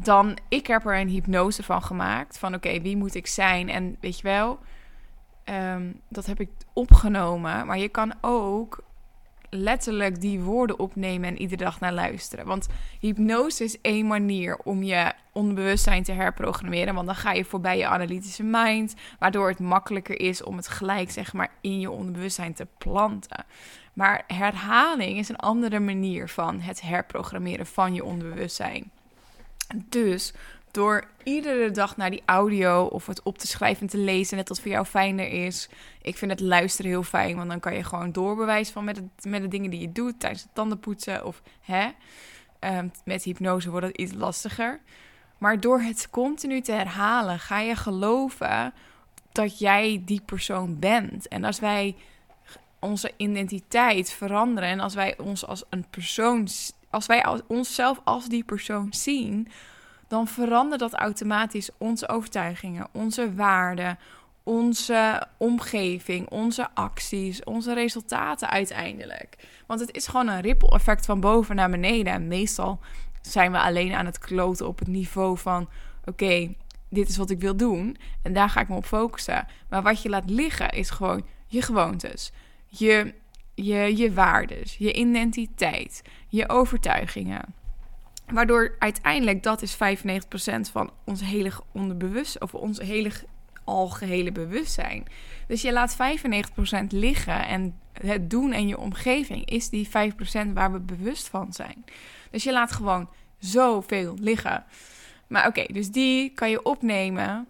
dan 0.04 0.38
ik 0.50 0.68
heb 0.68 0.86
er 0.86 1.00
een 1.00 1.08
hypnose 1.08 1.63
van 1.63 1.84
gemaakt. 1.84 2.38
Van 2.38 2.54
oké, 2.54 2.82
wie 2.82 2.98
moet 2.98 3.16
ik 3.16 3.27
zijn? 3.27 3.70
En 3.70 3.98
weet 4.00 4.18
je 4.18 4.24
wel, 4.24 4.60
ehm, 5.44 5.92
dat 6.10 6.25
heb 6.25 6.39
ik 6.39 6.50
opgenomen. 6.74 7.66
Maar 7.66 7.77
je 7.77 7.89
kan 7.89 8.13
ook 8.22 8.86
letterlijk 9.50 10.22
die 10.22 10.39
woorden 10.39 10.80
opnemen 10.80 11.30
en 11.30 11.42
iedere 11.42 11.63
dag 11.63 11.80
naar 11.80 11.94
luisteren. 11.94 12.46
Want 12.46 12.68
hypnose 13.00 13.63
is 13.63 13.82
één 13.82 14.08
manier 14.08 14.58
om 14.58 14.84
je 14.84 15.13
onbewustzijn 15.32 16.04
te 16.04 16.12
herprogrammeren. 16.12 16.94
Want 16.94 17.06
dan 17.06 17.16
ga 17.16 17.32
je 17.32 17.46
voorbij 17.46 17.77
je 17.77 17.88
analytische 17.88 18.44
mind, 18.44 18.96
waardoor 19.20 19.50
het 19.50 19.60
makkelijker 19.60 20.20
is 20.20 20.44
om 20.44 20.58
het 20.58 20.68
gelijk 20.68 21.12
zeg 21.12 21.34
maar 21.34 21.51
in 21.62 21.80
je 21.80 21.92
onbewustzijn 21.92 22.54
te 22.54 22.68
planten. 22.77 23.46
Maar 23.94 24.24
herhaling 24.27 25.18
is 25.18 25.30
een 25.30 25.36
andere 25.36 25.80
manier 25.80 26.30
van 26.30 26.60
het 26.60 26.82
herprogrammeren 26.82 27.66
van 27.66 27.94
je 27.94 28.04
onbewustzijn. 28.04 28.92
Dus 29.90 30.34
door 30.72 31.04
iedere 31.24 31.72
dag 31.72 31.98
naar 31.98 32.10
die 32.10 32.24
audio 32.26 32.84
of 32.84 33.06
het 33.06 33.24
op 33.24 33.38
te 33.38 33.48
schrijven 33.48 33.82
en 33.82 33.88
te 33.88 33.98
lezen, 33.98 34.38
net 34.38 34.50
wat 34.50 34.60
voor 34.60 34.72
jou 34.72 34.86
fijner 34.86 35.46
is. 35.46 35.70
Ik 36.02 36.18
vind 36.18 36.32
het 36.32 36.40
luisteren 36.40 36.92
heel 36.92 37.04
fijn, 37.04 37.36
want 37.36 37.50
dan 37.50 37.60
kan 37.60 37.74
je 37.74 37.84
gewoon 37.84 38.12
doorbewijzen 38.12 38.74
van 38.74 38.84
met, 38.84 38.96
het, 38.96 39.26
met 39.26 39.42
de 39.42 39.48
dingen 39.48 39.70
die 39.70 39.80
je 39.80 39.92
doet 39.92 40.20
tijdens 40.20 40.44
het 40.44 40.56
tandenpoetsen 40.56 41.26
of 41.26 41.42
hè. 41.62 41.88
Um, 42.60 42.92
met 43.06 43.24
hypnose 43.24 43.70
wordt 43.70 43.86
het 43.86 43.98
iets 43.98 44.14
lastiger. 44.14 44.80
Maar 45.38 45.60
door 45.60 45.80
het 45.80 46.10
continu 46.10 46.62
te 46.62 46.72
herhalen, 46.72 47.40
ga 47.40 47.60
je 47.60 47.76
geloven 47.76 48.74
dat 49.32 49.60
jij 49.60 50.02
die 50.06 50.22
persoon 50.26 50.80
bent. 50.80 51.28
En 51.28 51.44
als 51.44 51.60
wij 51.60 51.96
onze 52.80 53.12
identiteit 53.18 54.12
veranderen 54.12 54.70
en 54.70 54.80
als 54.80 54.94
wij 54.94 55.18
ons 55.18 55.46
als 55.46 55.64
een 55.70 55.86
persoon, 55.90 56.48
als 56.89 57.06
wij 57.06 57.25
onszelf 57.48 58.01
als 58.03 58.25
die 58.25 58.44
persoon 58.44 58.88
zien, 58.89 59.48
dan 60.08 60.27
verandert 60.27 60.79
dat 60.79 60.94
automatisch 60.94 61.70
onze 61.77 62.10
overtuigingen, 62.10 62.88
onze 62.91 63.34
waarden, 63.34 63.98
onze 64.44 65.27
omgeving, 65.38 66.29
onze 66.29 66.67
acties, 66.74 67.44
onze 67.44 67.74
resultaten 67.74 68.50
uiteindelijk. 68.50 69.38
Want 69.65 69.79
het 69.79 69.96
is 69.96 70.08
gewoon 70.08 70.27
een 70.27 70.41
ripple 70.41 70.70
effect 70.70 71.06
van 71.06 71.20
boven 71.20 71.56
naar 71.56 71.70
beneden. 71.70 72.13
En 72.13 72.27
meestal 72.27 72.79
zijn 73.22 73.51
we 73.51 73.60
alleen 73.60 73.94
aan 73.94 74.06
het 74.06 74.20
kloten 74.20 74.67
op 74.67 74.79
het 74.79 74.88
niveau 74.88 75.38
van: 75.38 75.70
oké, 76.06 76.53
dit 76.89 77.10
is 77.10 77.17
wat 77.17 77.29
ik 77.29 77.39
wil 77.39 77.56
doen 77.56 77.98
en 78.22 78.34
daar 78.34 78.50
ga 78.50 78.62
ik 78.62 78.70
me 78.70 78.75
op 78.75 78.86
focussen. 78.86 79.48
Maar 79.70 79.82
wat 79.82 80.01
je 80.01 80.10
laat 80.10 80.29
liggen 80.29 80.70
is 80.70 80.89
gewoon 80.89 81.25
je 81.48 81.62
gewoontes, 81.62 82.32
je, 82.67 83.13
je, 83.64 83.98
je 83.98 84.14
waardes, 84.14 84.76
je 84.78 84.94
identiteit, 84.94 86.02
je 86.28 86.50
overtuigingen. 86.50 87.54
Waardoor 88.26 88.76
uiteindelijk 88.80 89.44
dat 89.44 89.62
is 89.62 89.76
95% 89.76 89.78
van 90.72 90.92
ons 91.06 91.22
hele 91.22 91.52
onderbewust 91.72 92.42
of 92.42 92.54
ons 92.54 92.80
hele 92.80 93.12
algehele 93.64 94.32
bewustzijn. 94.32 95.06
Dus 95.48 95.62
je 95.62 95.74
laat 95.74 95.96
95% 95.96 95.98
liggen 96.90 97.48
en 97.48 97.80
het 97.94 98.30
doen 98.30 98.52
en 98.52 98.68
je 98.68 98.78
omgeving 98.78 99.46
is 99.46 99.70
die 99.70 99.88
5% 99.88 99.92
waar 100.54 100.72
we 100.72 100.80
bewust 100.80 101.28
van 101.28 101.54
zijn. 101.54 101.86
Dus 102.32 102.44
je 102.44 102.52
laat 102.52 102.72
gewoon 102.72 103.10
zoveel 103.38 104.16
liggen. 104.20 104.66
Maar 105.28 105.48
oké, 105.48 105.66
dus 105.74 105.92
die 105.92 106.30
kan 106.30 106.50
je 106.50 106.64
opnemen, 106.64 107.48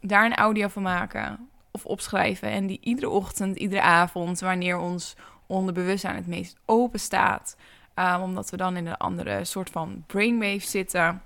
daar 0.00 0.24
een 0.24 0.36
audio 0.36 0.68
van 0.68 0.82
maken 0.82 1.48
of 1.70 1.86
opschrijven. 1.86 2.50
En 2.50 2.66
die 2.66 2.80
iedere 2.80 3.08
ochtend, 3.08 3.56
iedere 3.56 3.82
avond, 3.82 4.40
wanneer 4.40 4.78
ons 4.78 5.16
onderbewustzijn 5.48 6.16
het 6.16 6.26
meest 6.26 6.56
open 6.64 7.00
staat. 7.00 7.56
Um, 7.94 8.22
omdat 8.22 8.50
we 8.50 8.56
dan 8.56 8.76
in 8.76 8.86
een 8.86 8.96
andere 8.96 9.44
soort 9.44 9.70
van 9.70 10.04
brainwave 10.06 10.66
zitten. 10.66 11.22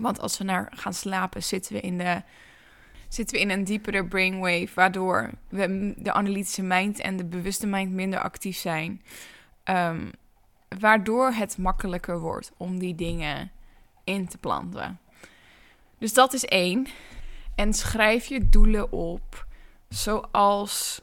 Want 0.00 0.20
als 0.20 0.38
we 0.38 0.44
naar 0.44 0.72
gaan 0.74 0.94
slapen, 0.94 1.42
zitten 1.42 1.72
we 1.72 1.80
in, 1.80 1.98
de, 1.98 2.22
zitten 3.08 3.36
we 3.36 3.42
in 3.42 3.50
een 3.50 3.64
diepere 3.64 4.04
brainwave. 4.04 4.68
Waardoor 4.74 5.30
we 5.48 5.94
de 5.96 6.12
analytische 6.12 6.62
mind 6.62 7.00
en 7.00 7.16
de 7.16 7.24
bewuste 7.24 7.66
mind 7.66 7.92
minder 7.92 8.20
actief 8.20 8.56
zijn. 8.56 9.02
Um, 9.64 10.10
waardoor 10.78 11.30
het 11.30 11.58
makkelijker 11.58 12.20
wordt 12.20 12.52
om 12.56 12.78
die 12.78 12.94
dingen 12.94 13.50
in 14.04 14.28
te 14.28 14.38
planten. 14.38 14.98
Dus 15.98 16.14
dat 16.14 16.32
is 16.32 16.44
één. 16.44 16.86
En 17.54 17.74
schrijf 17.74 18.26
je 18.26 18.48
doelen 18.48 18.92
op 18.92 19.46
zoals 19.88 21.02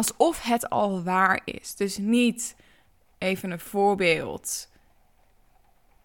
alsof 0.00 0.42
het 0.42 0.70
al 0.70 1.02
waar 1.02 1.40
is. 1.44 1.74
Dus 1.74 1.98
niet 1.98 2.56
even 3.18 3.50
een 3.50 3.60
voorbeeld. 3.60 4.68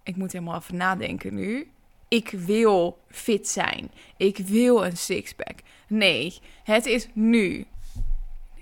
Ik 0.03 0.15
moet 0.15 0.31
helemaal 0.31 0.55
even 0.55 0.75
nadenken 0.75 1.33
nu. 1.33 1.71
Ik 2.07 2.29
wil 2.29 2.99
fit 3.09 3.47
zijn. 3.47 3.91
Ik 4.17 4.37
wil 4.37 4.85
een 4.85 4.97
sixpack. 4.97 5.59
Nee, 5.87 6.39
het 6.63 6.85
is 6.85 7.07
nu. 7.13 7.65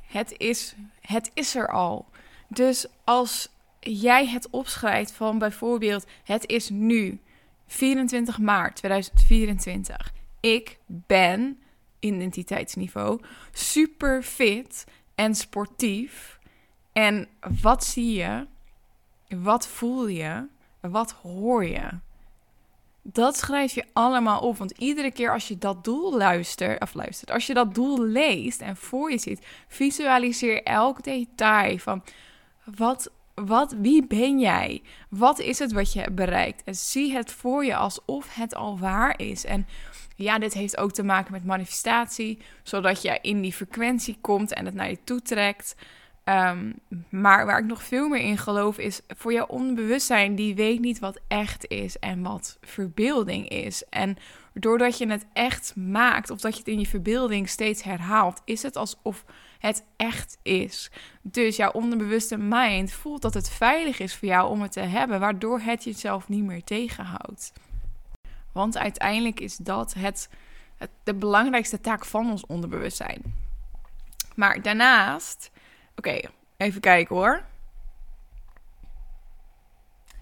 Het 0.02 0.38
is, 0.38 0.76
het 1.02 1.32
is 1.34 1.56
er 1.56 1.72
al. 1.72 2.06
Dus 2.48 2.86
als 3.04 3.50
jij 3.80 4.28
het 4.28 4.50
opschrijft 4.50 5.12
van 5.12 5.38
bijvoorbeeld: 5.38 6.06
Het 6.24 6.48
is 6.48 6.70
nu 6.70 7.20
24 7.68 8.40
maart 8.40 8.76
2024. 8.76 10.14
Ik 10.40 10.78
ben 10.86 11.60
identiteitsniveau 12.00 13.22
super 13.52 14.24
fit 14.24 14.86
en 15.16 15.36
sportief. 15.36 16.40
En 16.92 17.28
wat 17.62 17.84
zie 17.84 18.14
je? 18.14 18.48
Wat 19.28 19.68
voel 19.68 20.08
je? 20.08 20.48
Wat 20.80 21.12
hoor 21.12 21.66
je? 21.66 21.90
Dat 23.02 23.38
schrijf 23.38 23.74
je 23.74 23.86
allemaal 23.94 24.40
op. 24.40 24.58
Want 24.58 24.72
iedere 24.72 25.12
keer 25.12 25.32
als 25.32 25.48
je 25.48 25.58
dat 25.58 25.84
doel 25.84 26.18
luistert, 26.18 26.82
of 26.82 26.94
luistert, 26.94 27.32
als 27.32 27.48
je 27.48 27.54
dat 27.54 27.76
doel 27.76 28.02
leest 28.02 28.62
en 28.62 28.76
voor 28.76 29.12
je 29.12 29.18
ziet, 29.18 29.46
visualiseer 29.68 30.64
elk 30.64 31.04
detail 31.04 31.78
van 31.78 32.04
wat 32.64 33.12
wat, 33.36 33.76
wie 33.78 34.08
ben 34.08 34.40
jij? 34.40 34.82
Wat 35.10 35.40
is 35.40 35.60
het 35.60 35.72
wat 35.72 35.94
je 35.94 36.12
bereikt? 36.12 36.64
En 36.64 36.76
zie 36.76 37.14
het 37.14 37.32
voor 37.32 37.66
je 37.66 37.76
alsof 37.76 38.36
het 38.36 38.56
al 38.56 38.80
waar 38.80 39.20
is. 39.20 39.46
En 39.46 39.68
ja, 40.16 40.40
dit 40.40 40.54
heeft 40.54 40.78
ook 40.78 40.92
te 40.92 41.04
maken 41.04 41.32
met 41.32 41.46
manifestatie, 41.46 42.40
zodat 42.64 43.02
je 43.02 43.20
in 43.22 43.42
die 43.42 43.54
frequentie 43.54 44.18
komt 44.22 44.54
en 44.54 44.66
het 44.66 44.74
naar 44.74 44.90
je 44.90 45.04
toe 45.04 45.22
trekt. 45.22 45.76
Ehm, 46.24 46.72
maar 47.10 47.46
waar 47.46 47.60
ik 47.60 47.66
nog 47.66 47.84
veel 47.84 48.08
meer 48.08 48.22
in 48.22 48.38
geloof 48.38 48.78
is 48.78 49.02
voor 49.08 49.34
jouw 49.34 49.46
onbewustzijn, 49.46 50.36
die 50.36 50.56
weet 50.56 50.80
niet 50.80 51.00
wat 51.00 51.20
echt 51.28 51.68
is 51.68 52.00
en 52.00 52.22
wat 52.22 52.58
verbeelding 52.62 53.50
is. 53.50 53.84
En 53.90 54.18
doordat 54.54 54.98
je 54.98 55.08
het 55.08 55.26
echt 55.34 55.76
maakt 55.76 56.30
of 56.30 56.40
dat 56.40 56.54
je 56.54 56.60
het 56.60 56.68
in 56.68 56.80
je 56.80 56.88
verbeelding 56.88 57.50
steeds 57.50 57.84
herhaalt, 57.84 58.42
is 58.46 58.64
het 58.64 58.76
alsof 58.76 59.26
het 59.64 59.86
echt 59.96 60.38
is. 60.42 60.92
Dus 61.22 61.56
jouw 61.56 61.72
onderbewuste 61.72 62.38
mind 62.38 62.92
voelt 62.92 63.22
dat 63.22 63.34
het 63.34 63.50
veilig 63.50 64.00
is 64.00 64.16
voor 64.16 64.28
jou 64.28 64.50
om 64.50 64.62
het 64.62 64.72
te 64.72 64.80
hebben, 64.80 65.20
waardoor 65.20 65.60
het 65.60 65.84
jezelf 65.84 66.28
niet 66.28 66.44
meer 66.44 66.64
tegenhoudt. 66.64 67.54
Want 68.52 68.78
uiteindelijk 68.78 69.40
is 69.40 69.58
dat 69.58 69.94
het, 69.94 70.30
het 70.78 70.90
de 71.04 71.14
belangrijkste 71.14 71.82
taak 71.82 72.06
van 72.06 72.32
ons 72.32 72.46
onderbewustzijn. 72.46 73.36
Maar 74.36 74.62
daarnaast, 74.62 75.52
oké, 75.96 76.20
even 76.58 76.82
kijken 76.82 77.16
hoor. 77.16 77.44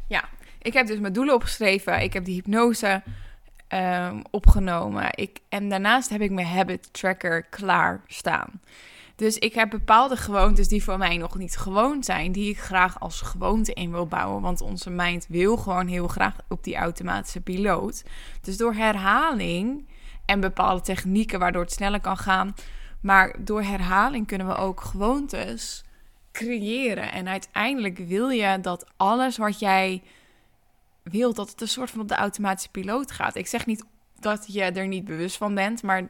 Ja, 0.07 0.29
ik 0.61 0.73
heb 0.73 0.87
dus 0.87 0.99
mijn 0.99 1.13
doelen 1.13 1.35
opgeschreven. 1.35 2.01
Ik 2.01 2.13
heb 2.13 2.25
die 2.25 2.35
hypnose 2.35 3.03
um, 3.69 4.21
opgenomen. 4.29 5.09
Ik, 5.11 5.39
en 5.49 5.69
daarnaast 5.69 6.09
heb 6.09 6.21
ik 6.21 6.31
mijn 6.31 6.47
habit 6.47 6.93
tracker 6.93 7.43
klaar 7.43 8.01
staan. 8.07 8.61
Dus 9.21 9.37
ik 9.37 9.53
heb 9.53 9.69
bepaalde 9.69 10.15
gewoontes 10.15 10.67
die 10.67 10.83
voor 10.83 10.97
mij 10.97 11.17
nog 11.17 11.37
niet 11.37 11.57
gewoon 11.57 12.03
zijn, 12.03 12.31
die 12.31 12.49
ik 12.49 12.59
graag 12.59 12.99
als 12.99 13.21
gewoonte 13.21 13.73
in 13.73 13.91
wil 13.91 14.07
bouwen. 14.07 14.41
Want 14.41 14.61
onze 14.61 14.89
mind 14.89 15.25
wil 15.29 15.57
gewoon 15.57 15.87
heel 15.87 16.07
graag 16.07 16.35
op 16.49 16.63
die 16.63 16.75
automatische 16.75 17.41
piloot. 17.41 18.03
Dus 18.41 18.57
door 18.57 18.73
herhaling 18.73 19.87
en 20.25 20.39
bepaalde 20.39 20.81
technieken 20.81 21.39
waardoor 21.39 21.61
het 21.61 21.71
sneller 21.71 22.01
kan 22.01 22.17
gaan. 22.17 22.55
Maar 23.01 23.35
door 23.39 23.61
herhaling 23.61 24.27
kunnen 24.27 24.47
we 24.47 24.55
ook 24.55 24.81
gewoontes 24.81 25.83
creëren. 26.31 27.11
En 27.11 27.27
uiteindelijk 27.27 27.97
wil 27.97 28.29
je 28.29 28.59
dat 28.61 28.85
alles 28.97 29.37
wat 29.37 29.59
jij 29.59 30.01
wilt, 31.03 31.35
dat 31.35 31.49
het 31.49 31.61
een 31.61 31.67
soort 31.67 31.89
van 31.89 32.01
op 32.01 32.07
de 32.07 32.15
automatische 32.15 32.71
piloot 32.71 33.11
gaat. 33.11 33.35
Ik 33.35 33.47
zeg 33.47 33.65
niet 33.65 33.83
dat 34.19 34.45
je 34.47 34.63
er 34.63 34.87
niet 34.87 35.05
bewust 35.05 35.37
van 35.37 35.55
bent, 35.55 35.83
maar 35.83 36.09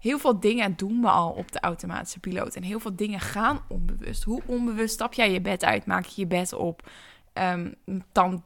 heel 0.00 0.18
veel 0.18 0.40
dingen 0.40 0.76
doen 0.76 1.00
we 1.00 1.08
al 1.08 1.30
op 1.30 1.52
de 1.52 1.60
automatische 1.60 2.20
piloot. 2.20 2.54
En 2.54 2.62
heel 2.62 2.80
veel 2.80 2.96
dingen 2.96 3.20
gaan 3.20 3.60
onbewust. 3.68 4.22
Hoe 4.22 4.42
onbewust 4.46 4.94
stap 4.94 5.12
jij 5.12 5.32
je 5.32 5.40
bed 5.40 5.64
uit? 5.64 5.86
Maak 5.86 6.04
je 6.04 6.20
je 6.20 6.26
bed 6.26 6.52
op? 6.52 6.90
Um, 7.34 7.74
dan 8.12 8.42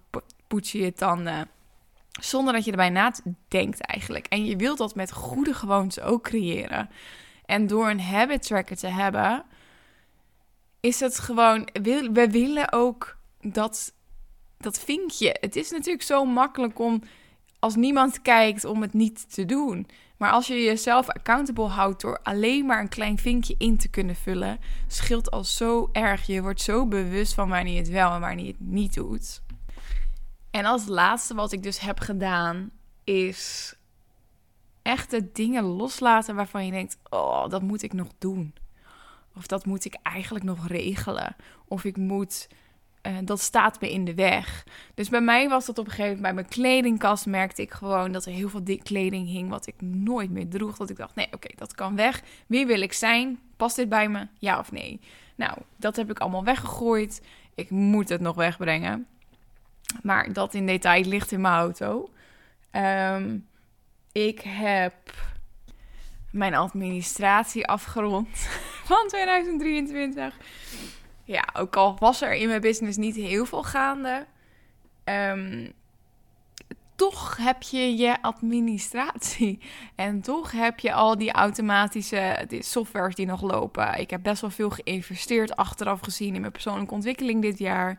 poets 0.47 0.73
je 0.73 0.79
je 0.79 0.93
tanden. 0.93 1.49
Zonder 2.21 2.53
dat 2.53 2.65
je 2.65 2.71
erbij 2.71 2.91
nadenkt 2.91 3.81
eigenlijk. 3.81 4.27
En 4.27 4.45
je 4.45 4.57
wilt 4.57 4.79
dat 4.79 4.95
met 4.95 5.13
goede 5.13 5.55
gewoontes 5.55 6.01
ook 6.01 6.23
creëren. 6.23 6.91
En 7.47 7.67
door 7.67 7.89
een 7.91 8.01
habit 8.01 8.43
tracker 8.43 8.77
te 8.77 8.87
hebben, 8.87 9.45
is 10.81 11.01
het 11.01 11.19
gewoon. 11.19 11.69
We 11.83 12.29
willen 12.31 12.73
ook 12.73 13.17
dat, 13.41 13.95
dat 14.59 14.79
vinkje. 14.81 15.37
Het 15.41 15.57
is 15.57 15.71
natuurlijk 15.71 16.05
zo 16.05 16.25
makkelijk 16.25 16.79
om 16.79 17.03
als 17.59 17.75
niemand 17.75 18.23
kijkt 18.23 18.65
om 18.65 18.83
het 18.83 18.93
niet 18.93 19.35
te 19.35 19.45
doen. 19.45 19.87
Maar 20.17 20.31
als 20.31 20.47
je 20.47 20.63
jezelf 20.63 21.09
accountable 21.09 21.67
houdt 21.67 22.01
door 22.01 22.21
alleen 22.23 22.67
maar 22.67 22.81
een 22.81 22.89
klein 22.89 23.19
vinkje 23.19 23.55
in 23.59 23.79
te 23.79 23.89
kunnen 23.89 24.17
vullen, 24.17 24.59
scheelt 24.87 25.31
al 25.31 25.45
zo 25.45 25.89
erg. 25.93 26.27
Je 26.27 26.43
wordt 26.43 26.61
zo 26.61 26.87
bewust 26.87 27.35
van 27.35 27.49
wanneer 27.49 27.73
je 27.73 27.79
het 27.79 27.89
wel 27.89 28.13
en 28.13 28.21
wanneer 28.21 28.45
je 28.45 28.51
het 28.51 28.61
niet 28.61 28.95
doet. 28.95 29.43
En 30.51 30.65
als 30.65 30.87
laatste 30.87 31.35
wat 31.35 31.53
ik 31.53 31.63
dus 31.63 31.81
heb 31.81 32.01
gedaan, 32.01 32.71
is 33.05 33.75
echt 34.83 35.11
de 35.11 35.33
dingen 35.33 35.65
loslaten 35.65 36.35
waarvan 36.35 36.67
je 36.67 36.73
denkt: 36.73 36.99
oh, 37.11 37.49
dat 37.49 37.63
moet 37.63 37.83
ik 37.83 37.93
nog 37.93 38.09
doen. 38.19 38.55
Of 39.37 39.47
dat 39.47 39.67
moet 39.67 39.85
ik 39.85 39.97
eigenlijk 40.03 40.45
nog 40.45 40.67
regelen. 40.67 41.37
Of 41.65 41.85
ik 41.85 41.97
moet 41.97 42.49
uh, 43.07 43.17
dat 43.25 43.41
staat 43.41 43.81
me 43.81 43.93
in 43.93 44.05
de 44.05 44.15
weg. 44.15 44.67
Dus 44.95 45.09
bij 45.09 45.21
mij 45.21 45.49
was 45.49 45.67
dat 45.67 45.79
op 45.79 45.85
een 45.85 45.91
gegeven 45.91 46.17
moment, 46.17 46.35
bij 46.35 46.35
mijn 46.35 46.49
kledingkast 46.49 47.27
merkte 47.27 47.63
ik 47.63 47.73
gewoon 47.73 48.13
dat 48.13 48.25
er 48.25 48.33
heel 48.33 48.49
veel 48.49 48.65
dik 48.65 48.85
kleding 48.85 49.29
hing 49.29 49.49
wat 49.49 49.67
ik 49.67 49.75
nooit 49.79 50.31
meer 50.31 50.49
droeg. 50.49 50.77
Dat 50.77 50.91
ik 50.91 50.97
dacht, 50.97 51.15
nee, 51.15 51.29
oké, 51.31 51.49
dat 51.57 51.75
kan 51.75 51.97
weg. 51.97 52.23
Wie 52.47 52.67
wil 52.67 52.81
ik 52.81 52.93
zijn? 52.93 53.39
Past 53.57 53.77
dit 53.77 53.89
bij 53.89 54.09
me? 54.09 54.27
Ja 54.39 54.59
of 54.59 54.73
nee? 54.73 55.01
Nou, 55.35 55.59
dat 55.77 55.97
heb 55.97 56.11
ik 56.11 56.19
allemaal 56.19 56.45
weggegooid. 56.45 57.23
Ik 57.55 57.71
moet 57.71 58.09
het 58.09 58.21
nog 58.21 58.37
wegbrengen. 58.37 59.07
Maar 60.03 60.33
dat 60.33 60.55
in 60.55 60.67
detail 60.67 61.05
ligt 61.05 61.33
in 61.33 61.41
mijn 61.41 61.55
auto. 61.55 62.11
Um, 62.73 63.47
ik 64.13 64.41
heb 64.41 64.95
mijn 66.31 66.55
administratie 66.55 67.67
afgerond 67.67 68.29
van 68.91 69.09
2023. 69.09 70.37
Ja, 71.25 71.49
ook 71.53 71.77
al 71.77 71.97
was 71.99 72.23
er 72.23 72.35
in 72.35 72.49
mijn 72.49 72.61
business 72.61 72.97
niet 72.97 73.17
heel 73.17 73.47
veel 73.47 73.63
gaande. 73.63 74.27
Um, 75.05 75.73
toch 76.97 77.37
heb 77.37 77.63
je 77.63 77.97
je 77.97 78.23
administratie. 78.23 79.59
En 79.95 80.21
toch 80.21 80.53
heb 80.53 80.79
je 80.79 80.93
al 80.93 81.19
die 81.19 81.33
automatische 81.33 82.47
softwares 82.59 83.15
die 83.15 83.27
nog 83.27 83.43
lopen. 83.43 83.99
Ik 83.99 84.11
heb 84.11 84.23
best 84.23 84.41
wel 84.41 84.51
veel 84.51 84.71
geïnvesteerd 84.71 85.57
achteraf 85.57 86.01
gezien 86.01 86.35
in 86.35 86.41
mijn 86.41 86.53
persoonlijke 86.53 86.95
ontwikkeling 86.95 87.43
dit 87.43 87.59
jaar. 87.59 87.99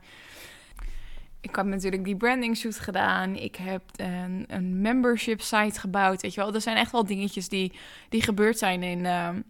Ik 1.42 1.56
heb 1.56 1.66
natuurlijk 1.66 2.04
die 2.04 2.16
branding 2.16 2.58
shoot 2.58 2.80
gedaan. 2.80 3.36
Ik 3.36 3.56
heb 3.56 3.82
een, 3.96 4.46
een 4.48 4.82
membership 4.82 5.42
site 5.42 5.80
gebouwd. 5.80 6.22
Weet 6.22 6.34
je 6.34 6.42
wel, 6.42 6.54
er 6.54 6.62
zijn 6.62 6.78
echt 6.78 6.92
wel 6.92 7.06
dingetjes 7.06 7.50
die, 7.50 7.72
die 8.10 8.22
gebeurd 8.22 8.58
zijn 8.58 8.84
in, 8.84 9.06
ehm, 9.06 9.42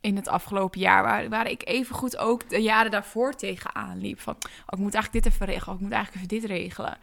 in 0.00 0.16
het 0.16 0.28
afgelopen 0.28 0.80
jaar. 0.80 1.02
Waar, 1.02 1.28
waar 1.28 1.50
ik 1.50 1.62
even 1.66 1.94
goed 1.94 2.16
ook 2.16 2.48
de 2.48 2.62
jaren 2.62 2.90
daarvoor 2.90 3.34
tegenaan 3.34 3.98
liep. 3.98 4.20
Van, 4.20 4.34
oh, 4.34 4.78
ik 4.78 4.78
moet 4.78 4.94
eigenlijk 4.94 5.24
dit 5.24 5.32
even 5.32 5.46
regelen. 5.46 5.68
Oh, 5.68 5.74
ik 5.74 5.80
moet 5.80 5.92
eigenlijk 5.92 6.24
even 6.24 6.40
dit 6.40 6.50
regelen. 6.50 6.98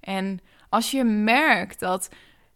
En 0.00 0.40
als 0.68 0.90
je 0.90 1.04
merkt 1.04 1.80
dat, 1.80 2.08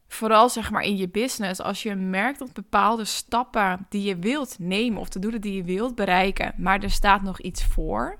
vooral 0.08 0.48
zeg 0.48 0.70
maar 0.70 0.82
in 0.82 0.96
je 0.96 1.08
business, 1.08 1.60
als 1.60 1.82
je 1.82 1.94
merkt 1.94 2.38
dat 2.38 2.52
bepaalde 2.52 3.04
stappen 3.04 3.86
die 3.88 4.02
je 4.02 4.16
wilt 4.16 4.56
nemen 4.58 5.00
of 5.00 5.08
de 5.08 5.18
doelen 5.18 5.40
die 5.40 5.54
je 5.54 5.64
wilt 5.64 5.94
bereiken, 5.94 6.54
maar 6.56 6.82
er 6.82 6.90
staat 6.90 7.22
nog 7.22 7.40
iets 7.40 7.64
voor, 7.64 8.18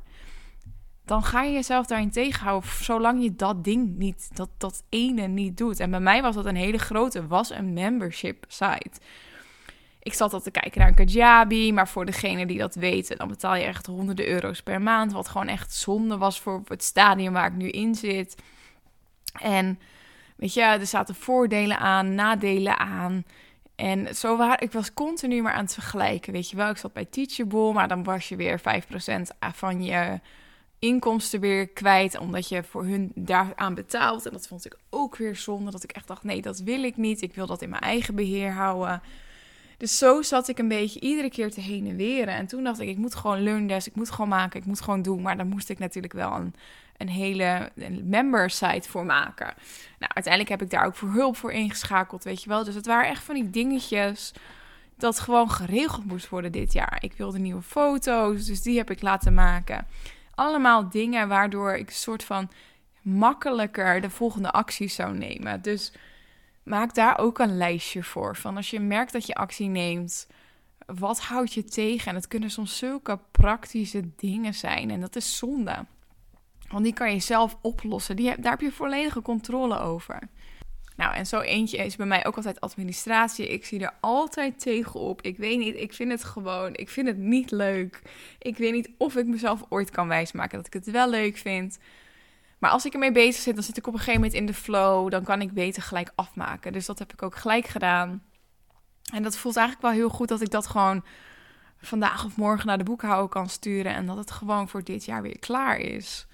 dan 1.04 1.22
ga 1.22 1.42
je 1.42 1.52
jezelf 1.52 1.86
daarin 1.86 2.10
tegenhouden 2.10 2.70
zolang 2.70 3.22
je 3.22 3.34
dat 3.34 3.64
ding 3.64 3.96
niet, 3.96 4.30
dat, 4.36 4.48
dat 4.58 4.82
ene 4.88 5.26
niet 5.26 5.56
doet. 5.56 5.80
En 5.80 5.90
bij 5.90 6.00
mij 6.00 6.22
was 6.22 6.34
dat 6.34 6.46
een 6.46 6.56
hele 6.56 6.78
grote, 6.78 7.26
was 7.26 7.50
een 7.50 7.72
membership 7.72 8.44
site. 8.48 9.00
Ik 10.02 10.14
zat 10.14 10.32
al 10.32 10.40
te 10.40 10.50
kijken 10.50 10.80
naar 10.80 10.88
een 10.88 10.94
Kajabi, 10.94 11.72
maar 11.72 11.88
voor 11.88 12.04
degene 12.04 12.46
die 12.46 12.58
dat 12.58 12.74
weten, 12.74 13.16
dan 13.16 13.28
betaal 13.28 13.54
je 13.54 13.64
echt 13.64 13.86
honderden 13.86 14.28
euro's 14.28 14.62
per 14.62 14.82
maand, 14.82 15.12
wat 15.12 15.28
gewoon 15.28 15.48
echt 15.48 15.74
zonde 15.74 16.16
was 16.16 16.40
voor 16.40 16.62
het 16.68 16.82
stadium 16.82 17.32
waar 17.32 17.46
ik 17.46 17.56
nu 17.56 17.68
in 17.68 17.94
zit. 17.94 18.36
En 19.40 19.78
weet 20.36 20.54
je, 20.54 20.62
er 20.62 20.86
zaten 20.86 21.14
voordelen 21.14 21.78
aan, 21.78 22.14
nadelen 22.14 22.78
aan. 22.78 23.24
En 23.74 24.14
zo 24.14 24.36
waar, 24.36 24.62
ik 24.62 24.72
was 24.72 24.94
continu 24.94 25.42
maar 25.42 25.52
aan 25.52 25.64
het 25.64 25.74
vergelijken. 25.74 26.32
Weet 26.32 26.50
je 26.50 26.56
wel, 26.56 26.70
ik 26.70 26.76
zat 26.76 26.92
bij 26.92 27.04
Teachable, 27.04 27.72
maar 27.72 27.88
dan 27.88 28.04
was 28.04 28.28
je 28.28 28.36
weer 28.36 28.60
5% 28.60 28.62
van 29.52 29.82
je 29.82 30.20
inkomsten 30.78 31.40
weer 31.40 31.68
kwijt, 31.68 32.18
omdat 32.18 32.48
je 32.48 32.62
voor 32.62 32.84
hun 32.84 33.12
daaraan 33.14 33.74
betaalt. 33.74 34.26
En 34.26 34.32
dat 34.32 34.46
vond 34.46 34.66
ik 34.66 34.78
ook 34.90 35.16
weer 35.16 35.36
zonde, 35.36 35.70
dat 35.70 35.84
ik 35.84 35.92
echt 35.92 36.08
dacht, 36.08 36.22
nee, 36.22 36.42
dat 36.42 36.58
wil 36.58 36.82
ik 36.82 36.96
niet. 36.96 37.22
Ik 37.22 37.34
wil 37.34 37.46
dat 37.46 37.62
in 37.62 37.68
mijn 37.68 37.82
eigen 37.82 38.14
beheer 38.14 38.52
houden. 38.52 39.02
Dus 39.82 39.98
zo 39.98 40.22
zat 40.22 40.48
ik 40.48 40.58
een 40.58 40.68
beetje 40.68 41.00
iedere 41.00 41.30
keer 41.30 41.50
te 41.50 41.60
heen 41.60 41.86
en 41.86 41.96
weren. 41.96 42.34
En 42.34 42.46
toen 42.46 42.64
dacht 42.64 42.80
ik, 42.80 42.88
ik 42.88 42.96
moet 42.96 43.14
gewoon 43.14 43.42
LearnDesk, 43.42 43.86
ik 43.86 43.94
moet 43.94 44.10
gewoon 44.10 44.28
maken, 44.28 44.60
ik 44.60 44.66
moet 44.66 44.80
gewoon 44.80 45.02
doen. 45.02 45.22
Maar 45.22 45.36
dan 45.36 45.48
moest 45.48 45.68
ik 45.68 45.78
natuurlijk 45.78 46.12
wel 46.12 46.32
een 46.32 46.54
een 47.02 47.08
hele 47.08 47.70
member 48.04 48.50
site 48.50 48.88
voor 48.88 49.04
maken. 49.04 49.54
Nou, 49.98 50.12
uiteindelijk 50.14 50.48
heb 50.48 50.62
ik 50.62 50.70
daar 50.70 50.86
ook 50.86 50.94
voor 50.94 51.08
hulp 51.08 51.36
voor 51.36 51.52
ingeschakeld, 51.52 52.24
weet 52.24 52.42
je 52.42 52.48
wel. 52.48 52.64
Dus 52.64 52.74
het 52.74 52.86
waren 52.86 53.10
echt 53.10 53.22
van 53.22 53.34
die 53.34 53.50
dingetjes 53.50 54.32
dat 54.96 55.20
gewoon 55.20 55.50
geregeld 55.50 56.04
moest 56.04 56.28
worden 56.28 56.52
dit 56.52 56.72
jaar. 56.72 56.98
Ik 57.00 57.12
wilde 57.12 57.38
nieuwe 57.38 57.62
foto's, 57.62 58.46
dus 58.46 58.62
die 58.62 58.76
heb 58.76 58.90
ik 58.90 59.02
laten 59.02 59.34
maken. 59.34 59.86
Allemaal 60.34 60.88
dingen 60.88 61.28
waardoor 61.28 61.74
ik 61.74 61.88
een 61.88 61.94
soort 61.94 62.24
van 62.24 62.50
makkelijker 63.00 64.00
de 64.00 64.10
volgende 64.10 64.50
acties 64.50 64.94
zou 64.94 65.16
nemen. 65.16 65.62
Dus 65.62 65.92
maak 66.64 66.94
daar 66.94 67.18
ook 67.18 67.38
een 67.38 67.56
lijstje 67.56 68.02
voor. 68.02 68.36
Van 68.36 68.56
als 68.56 68.70
je 68.70 68.80
merkt 68.80 69.12
dat 69.12 69.26
je 69.26 69.34
actie 69.34 69.68
neemt, 69.68 70.26
wat 70.86 71.20
houdt 71.20 71.52
je 71.52 71.64
tegen? 71.64 72.08
En 72.08 72.14
het 72.14 72.28
kunnen 72.28 72.50
soms 72.50 72.78
zulke 72.78 73.18
praktische 73.30 74.14
dingen 74.16 74.54
zijn. 74.54 74.90
En 74.90 75.00
dat 75.00 75.16
is 75.16 75.36
zonde. 75.36 75.86
Want 76.68 76.84
die 76.84 76.92
kan 76.92 77.12
je 77.12 77.20
zelf 77.20 77.56
oplossen. 77.60 78.16
Die, 78.16 78.40
daar 78.40 78.50
heb 78.52 78.60
je 78.60 78.72
volledige 78.72 79.22
controle 79.22 79.78
over. 79.78 80.28
Nou, 80.96 81.14
en 81.14 81.26
zo 81.26 81.40
eentje 81.40 81.76
is 81.76 81.96
bij 81.96 82.06
mij 82.06 82.26
ook 82.26 82.36
altijd 82.36 82.60
administratie. 82.60 83.48
Ik 83.48 83.64
zie 83.64 83.80
er 83.80 83.94
altijd 84.00 84.60
tegenop. 84.60 85.22
Ik 85.22 85.36
weet 85.36 85.58
niet, 85.58 85.76
ik 85.76 85.92
vind 85.92 86.10
het 86.10 86.24
gewoon, 86.24 86.74
ik 86.74 86.88
vind 86.88 87.06
het 87.06 87.16
niet 87.16 87.50
leuk. 87.50 88.02
Ik 88.38 88.56
weet 88.56 88.72
niet 88.72 88.90
of 88.98 89.16
ik 89.16 89.26
mezelf 89.26 89.64
ooit 89.68 89.90
kan 89.90 90.08
wijsmaken 90.08 90.56
dat 90.56 90.66
ik 90.66 90.72
het 90.72 90.90
wel 90.90 91.10
leuk 91.10 91.36
vind. 91.36 91.78
Maar 92.62 92.70
als 92.70 92.84
ik 92.84 92.92
ermee 92.92 93.12
bezig 93.12 93.42
zit, 93.42 93.54
dan 93.54 93.64
zit 93.64 93.76
ik 93.76 93.86
op 93.86 93.92
een 93.92 93.98
gegeven 93.98 94.20
moment 94.20 94.38
in 94.38 94.46
de 94.46 94.54
flow. 94.54 95.10
Dan 95.10 95.24
kan 95.24 95.40
ik 95.40 95.52
beter 95.52 95.82
gelijk 95.82 96.12
afmaken. 96.14 96.72
Dus 96.72 96.86
dat 96.86 96.98
heb 96.98 97.12
ik 97.12 97.22
ook 97.22 97.36
gelijk 97.36 97.66
gedaan. 97.66 98.22
En 99.12 99.22
dat 99.22 99.36
voelt 99.36 99.56
eigenlijk 99.56 99.86
wel 99.86 99.96
heel 99.96 100.08
goed 100.08 100.28
dat 100.28 100.40
ik 100.40 100.50
dat 100.50 100.66
gewoon 100.66 101.04
vandaag 101.80 102.24
of 102.24 102.36
morgen 102.36 102.66
naar 102.66 102.78
de 102.78 102.84
boekhouder 102.84 103.28
kan 103.28 103.48
sturen. 103.48 103.94
En 103.94 104.06
dat 104.06 104.16
het 104.16 104.30
gewoon 104.30 104.68
voor 104.68 104.84
dit 104.84 105.04
jaar 105.04 105.22
weer 105.22 105.38
klaar 105.38 105.78
is. 105.78 106.26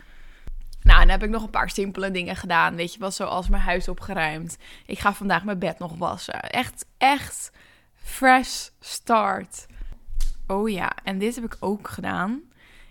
Nou, 0.82 0.98
dan 0.98 1.08
heb 1.08 1.22
ik 1.22 1.30
nog 1.30 1.42
een 1.42 1.50
paar 1.50 1.70
simpele 1.70 2.10
dingen 2.10 2.36
gedaan. 2.36 2.76
Weet 2.76 2.92
je 2.92 2.98
wel, 2.98 3.10
zoals 3.10 3.48
mijn 3.48 3.62
huis 3.62 3.88
opgeruimd. 3.88 4.56
Ik 4.86 4.98
ga 4.98 5.14
vandaag 5.14 5.44
mijn 5.44 5.58
bed 5.58 5.78
nog 5.78 5.96
wassen. 5.96 6.40
Echt, 6.40 6.86
echt 6.98 7.52
fresh 7.94 8.68
start. 8.80 9.66
Oh 10.46 10.68
ja, 10.68 10.92
en 11.04 11.18
dit 11.18 11.34
heb 11.34 11.44
ik 11.44 11.56
ook 11.60 11.88
gedaan. 11.88 12.47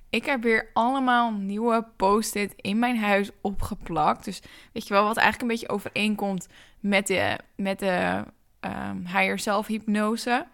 Ik 0.09 0.25
heb 0.25 0.43
weer 0.43 0.69
allemaal 0.73 1.31
nieuwe 1.31 1.85
post-it 1.95 2.53
in 2.55 2.79
mijn 2.79 2.97
huis 2.97 3.29
opgeplakt. 3.41 4.25
Dus 4.25 4.41
weet 4.73 4.87
je 4.87 4.93
wel, 4.93 5.03
wat 5.03 5.17
eigenlijk 5.17 5.41
een 5.41 5.59
beetje 5.59 5.73
overeenkomt 5.73 6.47
met 6.79 7.07
de, 7.07 7.39
met 7.55 7.79
de 7.79 8.23
um, 8.61 9.05
higher 9.05 9.39
self 9.39 9.67
hypnose. 9.67 10.47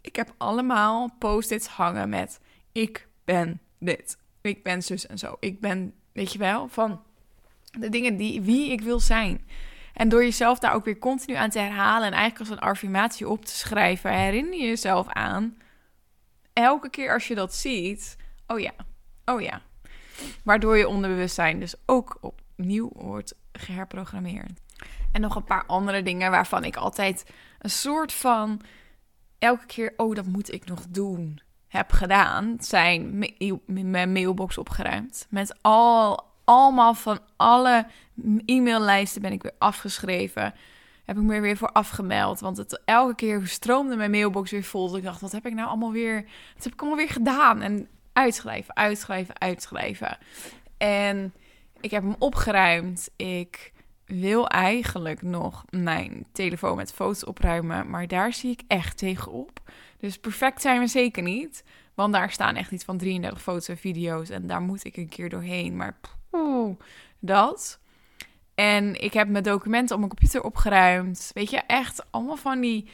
Ik 0.00 0.16
heb 0.16 0.34
allemaal 0.36 1.10
post-its 1.18 1.66
hangen 1.66 2.08
met 2.08 2.40
ik 2.72 3.08
ben 3.24 3.60
dit. 3.78 4.18
Ik 4.40 4.62
ben 4.62 4.82
zus 4.82 5.06
en 5.06 5.18
zo. 5.18 5.36
Ik 5.40 5.60
ben 5.60 5.94
Weet 6.16 6.32
je 6.32 6.38
wel? 6.38 6.68
Van 6.68 7.02
de 7.78 7.88
dingen 7.88 8.16
die, 8.16 8.40
wie 8.40 8.70
ik 8.70 8.80
wil 8.80 9.00
zijn. 9.00 9.48
En 9.92 10.08
door 10.08 10.22
jezelf 10.22 10.58
daar 10.58 10.74
ook 10.74 10.84
weer 10.84 10.98
continu 10.98 11.34
aan 11.34 11.50
te 11.50 11.58
herhalen 11.58 12.06
en 12.06 12.12
eigenlijk 12.12 12.40
als 12.40 12.58
een 12.58 12.68
affirmatie 12.68 13.28
op 13.28 13.44
te 13.44 13.56
schrijven, 13.56 14.12
herinner 14.12 14.54
je 14.54 14.66
jezelf 14.66 15.08
aan. 15.08 15.58
Elke 16.52 16.90
keer 16.90 17.12
als 17.12 17.28
je 17.28 17.34
dat 17.34 17.54
ziet, 17.54 18.16
oh 18.46 18.60
ja, 18.60 18.72
oh 19.24 19.40
ja. 19.40 19.60
Waardoor 20.44 20.76
je 20.76 20.88
onderbewustzijn 20.88 21.60
dus 21.60 21.74
ook 21.86 22.18
opnieuw 22.20 22.90
wordt 22.94 23.34
geherprogrammeerd. 23.52 24.60
En 25.12 25.20
nog 25.20 25.36
een 25.36 25.44
paar 25.44 25.66
andere 25.66 26.02
dingen 26.02 26.30
waarvan 26.30 26.64
ik 26.64 26.76
altijd 26.76 27.30
een 27.58 27.70
soort 27.70 28.12
van 28.12 28.60
elke 29.38 29.66
keer, 29.66 29.92
oh, 29.96 30.14
dat 30.14 30.26
moet 30.26 30.52
ik 30.52 30.66
nog 30.66 30.80
doen 30.88 31.40
heb 31.68 31.92
gedaan, 31.92 32.56
zijn 32.60 33.24
mijn 33.66 34.12
mailbox 34.12 34.58
opgeruimd. 34.58 35.26
Met 35.30 35.58
al, 35.60 36.24
allemaal 36.44 36.94
van 36.94 37.18
alle 37.36 37.86
e-maillijsten 38.44 39.22
ben 39.22 39.32
ik 39.32 39.42
weer 39.42 39.54
afgeschreven. 39.58 40.54
Heb 41.04 41.16
ik 41.16 41.22
me 41.22 41.40
weer 41.40 41.56
voor 41.56 41.72
afgemeld. 41.72 42.40
Want 42.40 42.56
het, 42.56 42.82
elke 42.84 43.14
keer 43.14 43.46
stroomde 43.46 43.96
mijn 43.96 44.10
mailbox 44.10 44.50
weer 44.50 44.64
vol. 44.64 44.88
Dus 44.88 44.98
ik 44.98 45.04
dacht, 45.04 45.20
wat 45.20 45.32
heb 45.32 45.46
ik 45.46 45.54
nou 45.54 45.68
allemaal 45.68 45.92
weer, 45.92 46.22
wat 46.54 46.64
heb 46.64 46.72
ik 46.72 46.80
allemaal 46.80 46.98
weer 46.98 47.08
gedaan? 47.08 47.62
En 47.62 47.88
uitschrijven, 48.16 48.76
uitschrijven, 48.76 49.40
uitschrijven. 49.40 50.18
En 50.76 51.34
ik 51.80 51.90
heb 51.90 52.02
hem 52.02 52.16
opgeruimd. 52.18 53.10
Ik 53.16 53.72
wil 54.04 54.48
eigenlijk 54.48 55.22
nog 55.22 55.64
mijn 55.70 56.26
telefoon 56.32 56.76
met 56.76 56.92
foto's 56.92 57.24
opruimen. 57.24 57.90
Maar 57.90 58.08
daar 58.08 58.32
zie 58.32 58.50
ik 58.50 58.62
echt 58.68 58.98
tegenop. 58.98 59.60
Dus 59.98 60.18
perfect 60.18 60.60
zijn 60.60 60.80
we 60.80 60.86
zeker 60.86 61.22
niet. 61.22 61.64
Want 61.94 62.12
daar 62.12 62.30
staan 62.30 62.56
echt 62.56 62.70
iets 62.70 62.84
van 62.84 62.98
33 62.98 63.42
foto's 63.42 63.68
en 63.68 63.76
video's. 63.78 64.28
En 64.28 64.46
daar 64.46 64.60
moet 64.60 64.84
ik 64.84 64.96
een 64.96 65.08
keer 65.08 65.28
doorheen. 65.28 65.76
Maar 65.76 65.98
poeh, 66.30 66.76
dat. 67.18 67.80
En 68.54 69.00
ik 69.00 69.12
heb 69.12 69.28
mijn 69.28 69.44
documenten 69.44 69.94
op 69.94 70.00
mijn 70.00 70.14
computer 70.16 70.42
opgeruimd. 70.42 71.30
Weet 71.34 71.50
je, 71.50 71.56
echt 71.66 72.06
allemaal 72.10 72.36
van 72.36 72.60
die. 72.60 72.88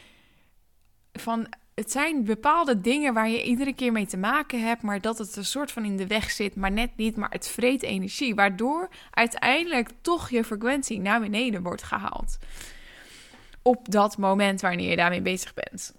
Van, 1.13 1.47
het 1.75 1.91
zijn 1.91 2.25
bepaalde 2.25 2.81
dingen 2.81 3.15
waar 3.15 3.29
je 3.29 3.45
iedere 3.45 3.75
keer 3.75 3.93
mee 3.93 4.07
te 4.07 4.17
maken 4.17 4.67
hebt. 4.67 4.83
Maar 4.83 5.01
dat 5.01 5.19
het 5.19 5.37
een 5.37 5.45
soort 5.45 5.73
van 5.73 5.85
in 5.85 5.97
de 5.97 6.07
weg 6.07 6.31
zit. 6.31 6.57
Maar 6.57 6.73
net 6.73 6.91
niet. 6.97 7.17
Maar 7.17 7.31
het 7.31 7.49
vreet 7.49 7.83
energie. 7.83 8.35
Waardoor 8.35 8.89
uiteindelijk 9.11 9.91
toch 10.01 10.31
je 10.31 10.45
frequentie 10.45 11.01
naar 11.01 11.21
beneden 11.21 11.63
wordt 11.63 11.83
gehaald. 11.83 12.39
Op 13.63 13.91
dat 13.91 14.19
moment 14.19 14.61
wanneer 14.61 14.91
je 14.91 14.97
daarmee 14.97 15.23
bezig 15.23 15.55
bent. 15.55 15.95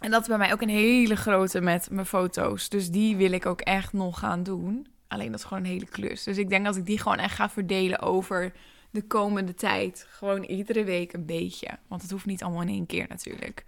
En 0.00 0.10
dat 0.10 0.20
is 0.20 0.28
bij 0.28 0.38
mij 0.38 0.52
ook 0.52 0.60
een 0.60 0.68
hele 0.68 1.16
grote 1.16 1.60
met 1.60 1.90
mijn 1.90 2.06
foto's. 2.06 2.68
Dus 2.68 2.90
die 2.90 3.16
wil 3.16 3.32
ik 3.32 3.46
ook 3.46 3.60
echt 3.60 3.92
nog 3.92 4.18
gaan 4.18 4.42
doen. 4.42 4.86
Alleen 5.08 5.30
dat 5.30 5.40
is 5.40 5.46
gewoon 5.46 5.64
een 5.64 5.70
hele 5.70 5.86
klus. 5.86 6.22
Dus 6.22 6.36
ik 6.36 6.48
denk 6.48 6.64
dat 6.64 6.76
ik 6.76 6.86
die 6.86 6.98
gewoon 6.98 7.18
echt 7.18 7.34
ga 7.34 7.50
verdelen 7.50 8.00
over 8.00 8.52
de 8.90 9.02
komende 9.02 9.54
tijd. 9.54 10.06
Gewoon 10.08 10.42
iedere 10.42 10.84
week 10.84 11.12
een 11.12 11.26
beetje. 11.26 11.68
Want 11.88 12.02
het 12.02 12.10
hoeft 12.10 12.26
niet 12.26 12.42
allemaal 12.42 12.62
in 12.62 12.68
één 12.68 12.86
keer 12.86 13.06
natuurlijk. 13.08 13.64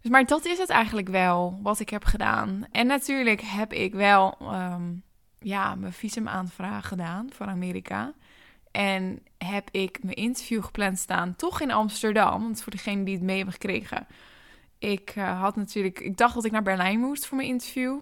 Dus, 0.00 0.10
maar 0.10 0.26
dat 0.26 0.44
is 0.44 0.58
het 0.58 0.68
eigenlijk 0.68 1.08
wel 1.08 1.58
wat 1.62 1.80
ik 1.80 1.90
heb 1.90 2.04
gedaan. 2.04 2.66
En 2.70 2.86
natuurlijk 2.86 3.40
heb 3.40 3.72
ik 3.72 3.94
wel 3.94 4.36
um, 4.40 5.02
ja, 5.38 5.74
mijn 5.74 5.92
visumaanvraag 5.92 6.88
gedaan 6.88 7.28
voor 7.32 7.46
Amerika. 7.46 8.14
En 8.70 9.22
heb 9.38 9.68
ik 9.70 10.02
mijn 10.02 10.16
interview 10.16 10.64
gepland 10.64 10.98
staan, 10.98 11.36
toch 11.36 11.60
in 11.60 11.70
Amsterdam. 11.70 12.42
Want 12.42 12.62
voor 12.62 12.72
degene 12.72 13.04
die 13.04 13.14
het 13.14 13.22
mee 13.22 13.36
hebben 13.36 13.54
gekregen, 13.54 14.06
Ik 14.78 15.16
uh, 15.16 15.40
had 15.40 15.56
natuurlijk, 15.56 16.00
ik 16.00 16.16
dacht 16.16 16.34
dat 16.34 16.44
ik 16.44 16.52
naar 16.52 16.62
Berlijn 16.62 17.00
moest 17.00 17.26
voor 17.26 17.36
mijn 17.36 17.48
interview. 17.48 17.98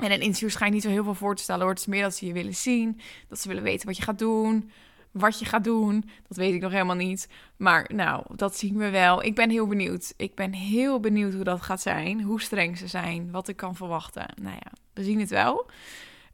En 0.00 0.12
een 0.12 0.20
interview 0.20 0.50
schijnt 0.50 0.74
niet 0.74 0.82
zo 0.82 0.88
heel 0.88 1.04
veel 1.04 1.14
voor 1.14 1.36
te 1.36 1.42
stellen 1.42 1.60
hoor. 1.60 1.70
Het 1.70 1.78
is 1.78 1.86
meer 1.86 2.02
dat 2.02 2.14
ze 2.14 2.26
je 2.26 2.32
willen 2.32 2.54
zien, 2.54 3.00
dat 3.28 3.40
ze 3.40 3.48
willen 3.48 3.62
weten 3.62 3.86
wat 3.86 3.96
je 3.96 4.02
gaat 4.02 4.18
doen, 4.18 4.70
wat 5.12 5.38
je 5.38 5.44
gaat 5.44 5.64
doen. 5.64 6.04
Dat 6.28 6.36
weet 6.36 6.54
ik 6.54 6.60
nog 6.60 6.72
helemaal 6.72 6.96
niet. 6.96 7.28
Maar 7.56 7.90
nou, 7.94 8.24
dat 8.34 8.56
zien 8.56 8.76
we 8.76 8.90
wel. 8.90 9.22
Ik 9.22 9.34
ben 9.34 9.50
heel 9.50 9.66
benieuwd. 9.66 10.14
Ik 10.16 10.34
ben 10.34 10.52
heel 10.52 11.00
benieuwd 11.00 11.34
hoe 11.34 11.44
dat 11.44 11.62
gaat 11.62 11.80
zijn, 11.80 12.22
hoe 12.22 12.40
streng 12.40 12.78
ze 12.78 12.86
zijn, 12.86 13.30
wat 13.30 13.48
ik 13.48 13.56
kan 13.56 13.74
verwachten. 13.74 14.26
Nou 14.42 14.54
ja, 14.54 14.72
we 14.92 15.04
zien 15.04 15.20
het 15.20 15.30
wel. 15.30 15.70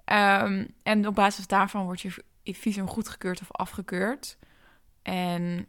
Um, 0.05 0.75
en 0.83 1.07
op 1.07 1.15
basis 1.15 1.47
daarvan 1.47 1.85
wordt 1.85 2.01
je 2.01 2.23
visum 2.45 2.89
goedgekeurd 2.89 3.41
of 3.41 3.53
afgekeurd. 3.53 4.39
En 5.03 5.67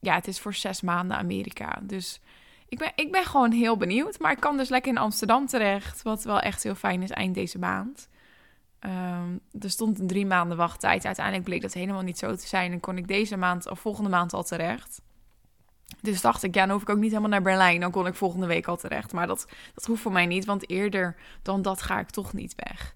ja, 0.00 0.14
het 0.14 0.26
is 0.26 0.40
voor 0.40 0.54
zes 0.54 0.80
maanden 0.80 1.16
Amerika. 1.16 1.80
Dus 1.82 2.20
ik 2.68 2.78
ben, 2.78 2.92
ik 2.94 3.12
ben 3.12 3.24
gewoon 3.24 3.50
heel 3.52 3.76
benieuwd. 3.76 4.18
Maar 4.18 4.32
ik 4.32 4.40
kan 4.40 4.56
dus 4.56 4.68
lekker 4.68 4.92
in 4.92 4.98
Amsterdam 4.98 5.46
terecht. 5.46 6.02
Wat 6.02 6.24
wel 6.24 6.40
echt 6.40 6.62
heel 6.62 6.74
fijn 6.74 7.02
is 7.02 7.10
eind 7.10 7.34
deze 7.34 7.58
maand. 7.58 8.08
Um, 8.80 9.40
er 9.60 9.70
stond 9.70 9.98
een 9.98 10.06
drie 10.06 10.26
maanden 10.26 10.56
wachttijd. 10.56 11.04
Uiteindelijk 11.04 11.44
bleek 11.44 11.62
dat 11.62 11.72
helemaal 11.72 12.02
niet 12.02 12.18
zo 12.18 12.34
te 12.34 12.46
zijn. 12.46 12.72
En 12.72 12.80
kon 12.80 12.96
ik 12.96 13.08
deze 13.08 13.36
maand 13.36 13.70
of 13.70 13.80
volgende 13.80 14.10
maand 14.10 14.32
al 14.32 14.42
terecht. 14.42 15.00
Dus 16.00 16.20
dacht 16.20 16.42
ik, 16.42 16.54
ja, 16.54 16.62
dan 16.62 16.72
hoef 16.72 16.82
ik 16.82 16.88
ook 16.88 16.98
niet 16.98 17.10
helemaal 17.10 17.30
naar 17.30 17.42
Berlijn. 17.42 17.80
Dan 17.80 17.90
kon 17.90 18.06
ik 18.06 18.14
volgende 18.14 18.46
week 18.46 18.66
al 18.66 18.76
terecht. 18.76 19.12
Maar 19.12 19.26
dat, 19.26 19.46
dat 19.74 19.84
hoeft 19.84 20.02
voor 20.02 20.12
mij 20.12 20.26
niet, 20.26 20.44
want 20.44 20.70
eerder 20.70 21.16
dan 21.42 21.62
dat 21.62 21.82
ga 21.82 21.98
ik 21.98 22.10
toch 22.10 22.32
niet 22.32 22.54
weg. 22.56 22.94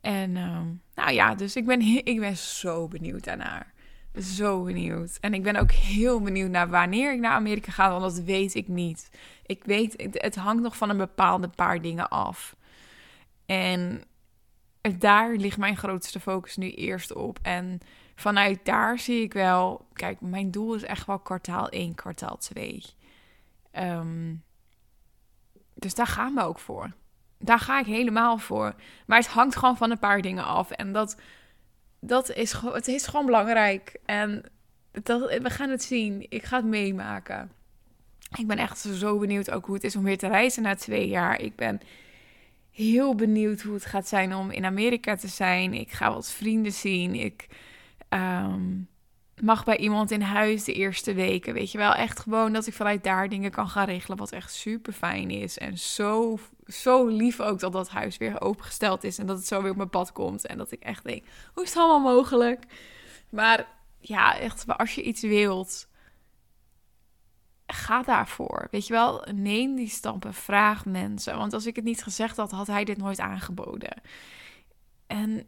En 0.00 0.30
uh, 0.30 0.60
nou 0.94 1.12
ja, 1.12 1.34
dus 1.34 1.56
ik 1.56 1.66
ben, 1.66 1.80
ik 1.80 2.20
ben 2.20 2.36
zo 2.36 2.88
benieuwd 2.88 3.24
daarnaar. 3.24 3.72
Zo 4.18 4.62
benieuwd. 4.62 5.18
En 5.20 5.34
ik 5.34 5.42
ben 5.42 5.56
ook 5.56 5.72
heel 5.72 6.20
benieuwd 6.20 6.50
naar 6.50 6.68
wanneer 6.68 7.12
ik 7.12 7.20
naar 7.20 7.32
Amerika 7.32 7.72
ga, 7.72 7.90
want 7.90 8.02
dat 8.02 8.24
weet 8.24 8.54
ik 8.54 8.68
niet. 8.68 9.10
Ik 9.46 9.64
weet, 9.64 10.10
het 10.12 10.36
hangt 10.36 10.62
nog 10.62 10.76
van 10.76 10.90
een 10.90 10.96
bepaalde 10.96 11.48
paar 11.48 11.82
dingen 11.82 12.08
af. 12.08 12.56
En 13.46 14.02
daar 14.98 15.34
ligt 15.34 15.58
mijn 15.58 15.76
grootste 15.76 16.20
focus 16.20 16.56
nu 16.56 16.70
eerst 16.70 17.14
op. 17.14 17.38
En 17.42 17.80
vanuit 18.14 18.64
daar 18.64 18.98
zie 18.98 19.22
ik 19.22 19.32
wel, 19.32 19.86
kijk, 19.92 20.20
mijn 20.20 20.50
doel 20.50 20.74
is 20.74 20.82
echt 20.82 21.06
wel 21.06 21.18
kwartaal 21.18 21.68
1, 21.68 21.94
kwartaal 21.94 22.36
2. 22.36 22.72
Um, 22.74 22.82
ehm, 23.70 24.34
dus 25.74 25.94
daar 25.94 26.06
gaan 26.06 26.34
we 26.34 26.42
ook 26.42 26.58
voor. 26.58 26.92
Daar 27.38 27.58
ga 27.58 27.78
ik 27.80 27.86
helemaal 27.86 28.38
voor. 28.38 28.74
Maar 29.06 29.18
het 29.18 29.26
hangt 29.26 29.56
gewoon 29.56 29.76
van 29.76 29.90
een 29.90 29.98
paar 29.98 30.22
dingen 30.22 30.44
af. 30.44 30.70
En 30.70 30.92
dat, 30.92 31.16
dat 32.00 32.30
is, 32.30 32.52
het 32.52 32.88
is 32.88 33.06
gewoon 33.06 33.26
belangrijk. 33.26 33.96
En 34.04 34.44
dat, 34.92 35.20
we 35.20 35.50
gaan 35.50 35.70
het 35.70 35.82
zien. 35.82 36.26
Ik 36.28 36.44
ga 36.44 36.56
het 36.56 36.66
meemaken. 36.66 37.52
Ik 38.38 38.46
ben 38.46 38.58
echt 38.58 38.78
zo 38.78 39.18
benieuwd 39.18 39.50
ook 39.50 39.66
hoe 39.66 39.74
het 39.74 39.84
is 39.84 39.96
om 39.96 40.02
weer 40.02 40.18
te 40.18 40.28
reizen 40.28 40.62
na 40.62 40.74
twee 40.74 41.08
jaar. 41.08 41.40
Ik 41.40 41.56
ben 41.56 41.80
heel 42.80 43.14
benieuwd 43.14 43.60
hoe 43.60 43.74
het 43.74 43.84
gaat 43.84 44.08
zijn 44.08 44.34
om 44.34 44.50
in 44.50 44.64
Amerika 44.64 45.16
te 45.16 45.28
zijn. 45.28 45.74
Ik 45.74 45.90
ga 45.90 46.12
wat 46.12 46.30
vrienden 46.30 46.72
zien. 46.72 47.14
Ik 47.14 47.46
ehm, 48.08 48.78
mag 49.40 49.64
bij 49.64 49.76
iemand 49.76 50.10
in 50.10 50.20
huis 50.20 50.64
de 50.64 50.72
eerste 50.72 51.14
weken. 51.14 51.54
Weet 51.54 51.72
je 51.72 51.78
wel, 51.78 51.94
echt 51.94 52.20
gewoon 52.20 52.52
dat 52.52 52.66
ik 52.66 52.74
vanuit 52.74 53.04
daar 53.04 53.28
dingen 53.28 53.50
kan 53.50 53.68
gaan 53.68 53.86
regelen. 53.86 54.18
Wat 54.18 54.32
echt 54.32 54.54
super 54.54 54.92
fijn 54.92 55.30
is. 55.30 55.58
En 55.58 55.78
zo, 55.78 56.38
zo 56.66 57.06
lief 57.06 57.40
ook 57.40 57.60
dat 57.60 57.72
dat 57.72 57.88
huis 57.88 58.16
weer 58.16 58.40
opengesteld 58.40 59.04
is. 59.04 59.18
En 59.18 59.26
dat 59.26 59.36
het 59.36 59.46
zo 59.46 59.62
weer 59.62 59.70
op 59.70 59.76
mijn 59.76 59.90
pad 59.90 60.12
komt. 60.12 60.46
En 60.46 60.58
dat 60.58 60.72
ik 60.72 60.82
echt 60.82 61.04
denk, 61.04 61.24
hoe 61.54 61.62
is 61.62 61.68
het 61.68 61.78
allemaal 61.78 62.14
mogelijk? 62.14 62.64
Maar 63.30 63.66
ja, 64.00 64.38
echt, 64.38 64.64
als 64.66 64.94
je 64.94 65.02
iets 65.02 65.22
wilt, 65.22 65.88
ga 67.72 68.02
daarvoor. 68.02 68.68
Weet 68.70 68.86
je 68.86 68.92
wel, 68.92 69.26
neem 69.34 69.74
die 69.76 69.88
stappen, 69.88 70.34
vraag 70.34 70.84
mensen. 70.84 71.36
Want 71.36 71.52
als 71.52 71.66
ik 71.66 71.76
het 71.76 71.84
niet 71.84 72.02
gezegd 72.02 72.36
had, 72.36 72.50
had 72.50 72.66
hij 72.66 72.84
dit 72.84 72.96
nooit 72.96 73.20
aangeboden. 73.20 74.00
En 75.06 75.46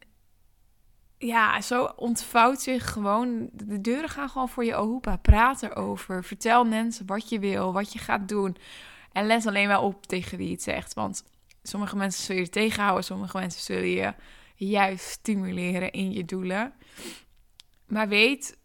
ja, 1.19 1.61
zo 1.61 1.85
ontvouwt 1.85 2.61
zich 2.61 2.93
gewoon. 2.93 3.49
De 3.53 3.81
deuren 3.81 4.09
gaan 4.09 4.29
gewoon 4.29 4.49
voor 4.49 4.65
je 4.65 4.75
open. 4.75 5.21
Praat 5.21 5.63
erover. 5.63 6.25
Vertel 6.25 6.65
mensen 6.65 7.07
wat 7.07 7.29
je 7.29 7.39
wil, 7.39 7.73
wat 7.73 7.93
je 7.93 7.99
gaat 7.99 8.29
doen. 8.29 8.57
En 9.13 9.27
let 9.27 9.47
alleen 9.47 9.69
wel 9.69 9.83
op 9.83 10.07
tegen 10.07 10.39
wie 10.39 10.51
het 10.51 10.63
zegt. 10.63 10.95
Want 10.95 11.25
sommige 11.63 11.97
mensen 11.97 12.25
zullen 12.25 12.43
je 12.43 12.49
tegenhouden, 12.49 13.05
sommige 13.05 13.39
mensen 13.39 13.61
zullen 13.61 13.89
je 13.89 14.15
juist 14.55 15.05
stimuleren 15.05 15.93
in 15.93 16.13
je 16.13 16.25
doelen. 16.25 16.73
Maar 17.87 18.09
weet 18.09 18.59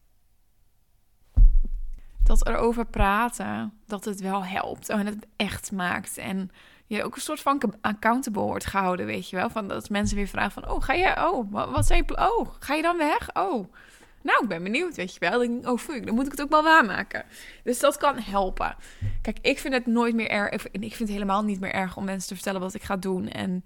dat 2.28 2.48
erover 2.48 2.86
praten, 2.86 3.74
dat 3.86 4.06
het 4.06 4.22
wel 4.22 4.46
helpt 4.46 4.90
en 4.90 5.06
het 5.06 5.26
echt 5.36 5.72
maakt. 5.72 6.18
En 6.18 6.52
je 6.86 7.04
ook 7.04 7.16
een 7.16 7.22
soort 7.22 7.40
van 7.40 7.62
accountable 7.82 8.42
wordt 8.42 8.66
gehouden, 8.66 9.06
weet 9.06 9.30
je 9.30 9.36
wel. 9.36 9.50
Van 9.50 9.68
dat 9.68 9.90
mensen 9.90 10.18
weer 10.18 10.28
vragen 10.28 10.52
van, 10.52 10.70
oh, 10.70 10.84
ga 10.84 10.94
je, 10.94 11.30
oh, 11.32 11.52
wat, 11.52 11.88
zijn 11.88 12.04
je, 12.08 12.18
oh, 12.18 12.48
ga 12.60 12.74
je 12.74 12.82
dan 12.82 12.98
weg? 12.98 13.30
Oh, 13.34 13.74
nou, 14.22 14.44
ik 14.44 14.48
ben 14.48 14.64
benieuwd, 14.64 14.96
weet 14.96 15.14
je 15.14 15.20
wel. 15.20 15.72
Oh 15.74 15.80
fuck, 15.80 16.06
dan 16.06 16.16
moet 16.16 16.26
ik 16.26 16.32
het 16.32 16.42
ook 16.42 16.50
wel 16.50 16.64
waarmaken. 16.64 17.26
Dus 17.64 17.80
dat 17.80 17.98
kan 17.98 18.20
helpen. 18.20 18.76
Kijk, 19.22 19.38
ik 19.42 19.60
vind 19.60 19.74
het 19.74 19.86
nooit 19.86 20.16
meer 20.16 20.30
erg, 20.30 20.68
ik 20.72 20.80
vind 20.80 21.00
het 21.00 21.10
helemaal 21.10 21.44
niet 21.44 21.60
meer 21.60 21.74
erg 21.74 21.98
om 21.98 22.06
mensen 22.06 22.28
te 22.28 22.36
vertellen 22.36 22.62
wat 22.62 22.74
ik 22.74 22.84
ga 22.84 22.96
doen. 22.96 23.30
En 23.30 23.62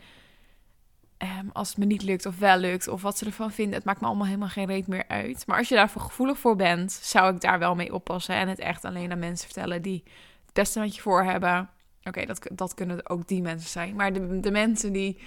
um, 1.24 1.50
als 1.54 1.70
het 1.70 1.78
me 1.78 1.86
niet 1.86 2.04
lukt 2.04 2.26
of 2.26 2.38
wel 2.38 2.58
lukt, 2.58 2.88
of 2.88 3.02
wat 3.02 3.18
ze 3.18 3.26
ervan 3.26 3.52
vinden, 3.52 3.76
het 3.76 3.84
maakt 3.84 4.02
me 4.02 4.08
allemaal 4.08 4.26
helemaal 4.26 4.48
geen 4.48 4.68
reet 4.68 4.88
meer 4.88 5.08
uit. 5.08 5.48
Maar 5.48 5.58
als 5.58 5.70
je 5.70 5.76
daarvoor 5.76 6.02
gevoelig 6.02 6.38
voor 6.38 6.56
bent, 6.56 6.92
zou 6.92 7.34
ik 7.34 7.42
daar 7.42 7.60
wel 7.60 7.76
mee 7.76 7.94
oppassen 7.94 8.36
en 8.36 8.48
het 8.48 8.60
echt 8.60 8.86
alleen 8.86 9.12
aan 9.12 9.20
mensen 9.20 9.46
vertellen 9.46 9.82
die 9.82 10.04
het 10.46 10.54
beste 10.54 10.80
met 10.80 10.96
je 10.96 11.02
voor 11.02 11.24
hebben. 11.24 11.70
Oké, 12.04 12.26
dat, 12.26 12.48
dat 12.52 12.74
kunnen 12.74 13.10
ook 13.10 13.28
die 13.28 13.42
mensen 13.42 13.70
zijn. 13.70 13.96
Maar 13.96 14.14
de, 14.14 14.40
de 14.40 14.52
mensen 14.52 14.94
die, 14.94 15.18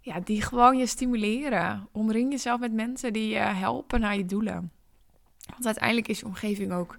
ja, 0.00 0.20
die 0.20 0.42
gewoon 0.42 0.78
je 0.78 0.86
stimuleren. 0.86 1.88
Omring 1.92 2.30
jezelf 2.30 2.60
met 2.60 2.72
mensen 2.72 3.12
die 3.12 3.28
je 3.28 3.38
helpen 3.38 4.00
naar 4.00 4.16
je 4.16 4.24
doelen. 4.24 4.72
Want 5.50 5.66
uiteindelijk 5.66 6.08
is 6.08 6.18
je 6.18 6.26
omgeving 6.26 6.72
ook 6.72 6.96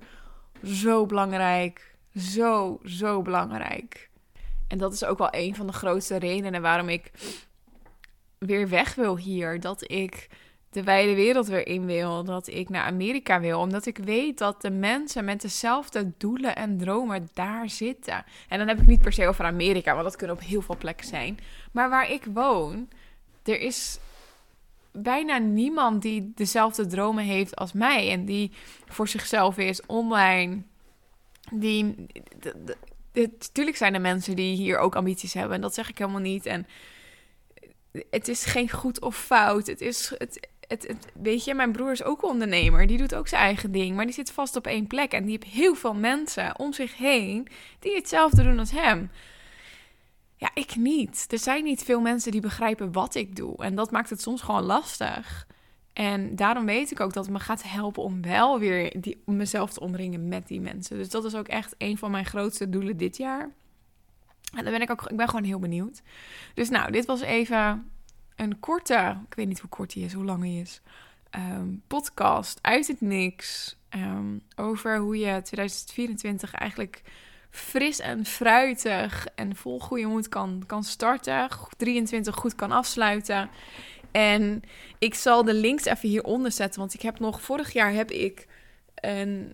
zo 0.63 1.05
belangrijk. 1.05 1.97
Zo, 2.15 2.79
zo 2.83 3.21
belangrijk. 3.21 4.09
En 4.67 4.77
dat 4.77 4.93
is 4.93 5.03
ook 5.03 5.17
wel 5.17 5.27
een 5.31 5.55
van 5.55 5.67
de 5.67 5.73
grootste 5.73 6.15
redenen 6.17 6.61
waarom 6.61 6.89
ik 6.89 7.11
weer 8.39 8.69
weg 8.69 8.95
wil 8.95 9.17
hier. 9.17 9.59
Dat 9.59 9.91
ik 9.91 10.27
de 10.69 10.83
wijde 10.83 11.15
wereld 11.15 11.47
weer 11.47 11.67
in 11.67 11.85
wil. 11.85 12.23
Dat 12.23 12.47
ik 12.47 12.69
naar 12.69 12.85
Amerika 12.85 13.39
wil. 13.39 13.59
Omdat 13.59 13.85
ik 13.85 13.97
weet 13.97 14.37
dat 14.37 14.61
de 14.61 14.71
mensen 14.71 15.25
met 15.25 15.41
dezelfde 15.41 16.11
doelen 16.17 16.55
en 16.55 16.77
dromen 16.77 17.29
daar 17.33 17.69
zitten. 17.69 18.23
En 18.47 18.57
dan 18.57 18.67
heb 18.67 18.79
ik 18.79 18.87
niet 18.87 19.01
per 19.01 19.13
se 19.13 19.27
over 19.27 19.45
Amerika, 19.45 19.91
want 19.91 20.03
dat 20.03 20.15
kunnen 20.15 20.35
op 20.35 20.41
heel 20.41 20.61
veel 20.61 20.77
plekken 20.77 21.07
zijn. 21.07 21.39
Maar 21.71 21.89
waar 21.89 22.11
ik 22.11 22.25
woon, 22.33 22.89
er 23.43 23.59
is 23.59 23.99
bijna 24.91 25.37
niemand 25.37 26.01
die 26.01 26.31
dezelfde 26.35 26.87
dromen 26.87 27.23
heeft 27.23 27.55
als 27.55 27.73
mij. 27.73 28.11
En 28.11 28.25
die 28.25 28.51
voor 28.85 29.07
zichzelf 29.07 29.57
is 29.57 29.85
online. 29.85 30.61
Die. 31.51 31.95
Natuurlijk 33.13 33.77
zijn 33.77 33.93
er 33.93 34.01
mensen 34.01 34.35
die 34.35 34.55
hier 34.55 34.77
ook 34.77 34.95
ambities 34.95 35.33
hebben. 35.33 35.55
En 35.55 35.61
dat 35.61 35.73
zeg 35.73 35.89
ik 35.89 35.97
helemaal 35.97 36.21
niet. 36.21 36.45
En 36.45 36.67
het 38.09 38.27
is 38.27 38.45
geen 38.45 38.69
goed 38.69 39.01
of 39.01 39.17
fout. 39.17 39.67
Het 39.67 39.81
is. 39.81 40.13
Het, 40.17 40.47
het, 40.67 40.95
weet 41.13 41.43
je, 41.43 41.53
mijn 41.53 41.71
broer 41.71 41.91
is 41.91 42.03
ook 42.03 42.23
ondernemer. 42.23 42.87
Die 42.87 42.97
doet 42.97 43.15
ook 43.15 43.27
zijn 43.27 43.41
eigen 43.41 43.71
ding. 43.71 43.95
Maar 43.95 44.05
die 44.05 44.13
zit 44.13 44.31
vast 44.31 44.55
op 44.55 44.67
één 44.67 44.87
plek. 44.87 45.11
En 45.11 45.25
die 45.25 45.37
heeft 45.39 45.53
heel 45.53 45.75
veel 45.75 45.93
mensen 45.93 46.59
om 46.59 46.73
zich 46.73 46.97
heen 46.97 47.47
die 47.79 47.95
hetzelfde 47.95 48.43
doen 48.43 48.59
als 48.59 48.71
hem. 48.71 49.11
Ja, 50.35 50.51
ik 50.53 50.75
niet. 50.75 51.25
Er 51.29 51.39
zijn 51.39 51.63
niet 51.63 51.83
veel 51.83 52.01
mensen 52.01 52.31
die 52.31 52.41
begrijpen 52.41 52.91
wat 52.91 53.15
ik 53.15 53.35
doe. 53.35 53.57
En 53.57 53.75
dat 53.75 53.91
maakt 53.91 54.09
het 54.09 54.21
soms 54.21 54.41
gewoon 54.41 54.63
lastig. 54.63 55.47
En 55.93 56.35
daarom 56.35 56.65
weet 56.65 56.91
ik 56.91 56.99
ook 56.99 57.13
dat 57.13 57.23
het 57.23 57.33
me 57.33 57.39
gaat 57.39 57.63
helpen 57.63 58.03
om 58.03 58.21
wel 58.21 58.59
weer 58.59 59.01
die, 59.01 59.21
mezelf 59.25 59.73
te 59.73 59.79
omringen 59.79 60.27
met 60.27 60.47
die 60.47 60.61
mensen. 60.61 60.97
Dus 60.97 61.09
dat 61.09 61.25
is 61.25 61.35
ook 61.35 61.47
echt 61.47 61.75
een 61.77 61.97
van 61.97 62.11
mijn 62.11 62.25
grootste 62.25 62.69
doelen 62.69 62.97
dit 62.97 63.17
jaar. 63.17 63.51
En 64.53 64.63
dan 64.63 64.73
ben 64.73 64.81
ik 64.81 64.91
ook, 64.91 65.09
ik 65.09 65.17
ben 65.17 65.29
gewoon 65.29 65.43
heel 65.43 65.59
benieuwd. 65.59 66.01
Dus 66.53 66.69
nou, 66.69 66.91
dit 66.91 67.05
was 67.05 67.21
even 67.21 67.91
een 68.35 68.59
korte, 68.59 69.17
ik 69.29 69.35
weet 69.35 69.47
niet 69.47 69.59
hoe 69.59 69.69
kort 69.69 69.93
die 69.93 70.05
is, 70.05 70.13
hoe 70.13 70.25
lang 70.25 70.41
die 70.41 70.61
is, 70.61 70.81
ehm, 71.29 71.67
podcast 71.87 72.59
uit 72.61 72.87
het 72.87 73.01
niks. 73.01 73.77
Ehm, 73.89 74.37
over 74.55 74.97
hoe 74.97 75.17
je 75.17 75.41
2024 75.41 76.53
eigenlijk 76.53 77.01
fris 77.49 77.99
en 77.99 78.25
fruitig 78.25 79.27
en 79.35 79.55
vol 79.55 79.79
goede 79.79 80.05
moed 80.05 80.29
kan, 80.29 80.63
kan 80.65 80.83
starten. 80.83 81.49
23 81.77 82.35
goed 82.35 82.55
kan 82.55 82.71
afsluiten. 82.71 83.49
En 84.11 84.61
ik 84.99 85.13
zal 85.13 85.43
de 85.43 85.53
links 85.53 85.85
even 85.85 86.09
hieronder 86.09 86.51
zetten. 86.51 86.79
Want 86.79 86.93
ik 86.93 87.01
heb 87.01 87.19
nog, 87.19 87.41
vorig 87.41 87.73
jaar 87.73 87.93
heb 87.93 88.11
ik 88.11 88.47
een, 88.95 89.53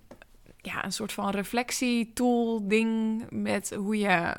ja, 0.61 0.85
een 0.85 0.91
soort 0.91 1.11
van 1.11 1.29
reflectietool 1.29 2.67
ding 2.67 3.23
met 3.29 3.73
hoe 3.73 3.97
je 3.97 4.35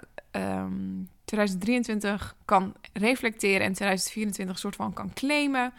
2023 1.25 2.21
ehm, 2.21 2.31
kan 2.45 2.75
reflecteren 2.93 3.67
en 3.67 3.73
2024 3.73 4.59
soort 4.59 4.77
van 4.77 4.93
kan 4.93 5.13
claimen. 5.13 5.73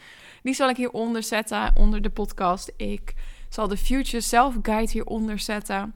Die 0.44 0.54
zal 0.54 0.70
ik 0.70 0.78
hieronder 0.78 1.24
zetten, 1.24 1.72
onder 1.76 2.02
de 2.02 2.10
podcast. 2.10 2.74
Ik 2.78 3.14
zal 3.50 3.68
de 3.68 3.78
Future 3.78 4.22
Self 4.22 4.56
Guide 4.62 4.92
hieronder 4.92 5.40
zetten. 5.40 5.94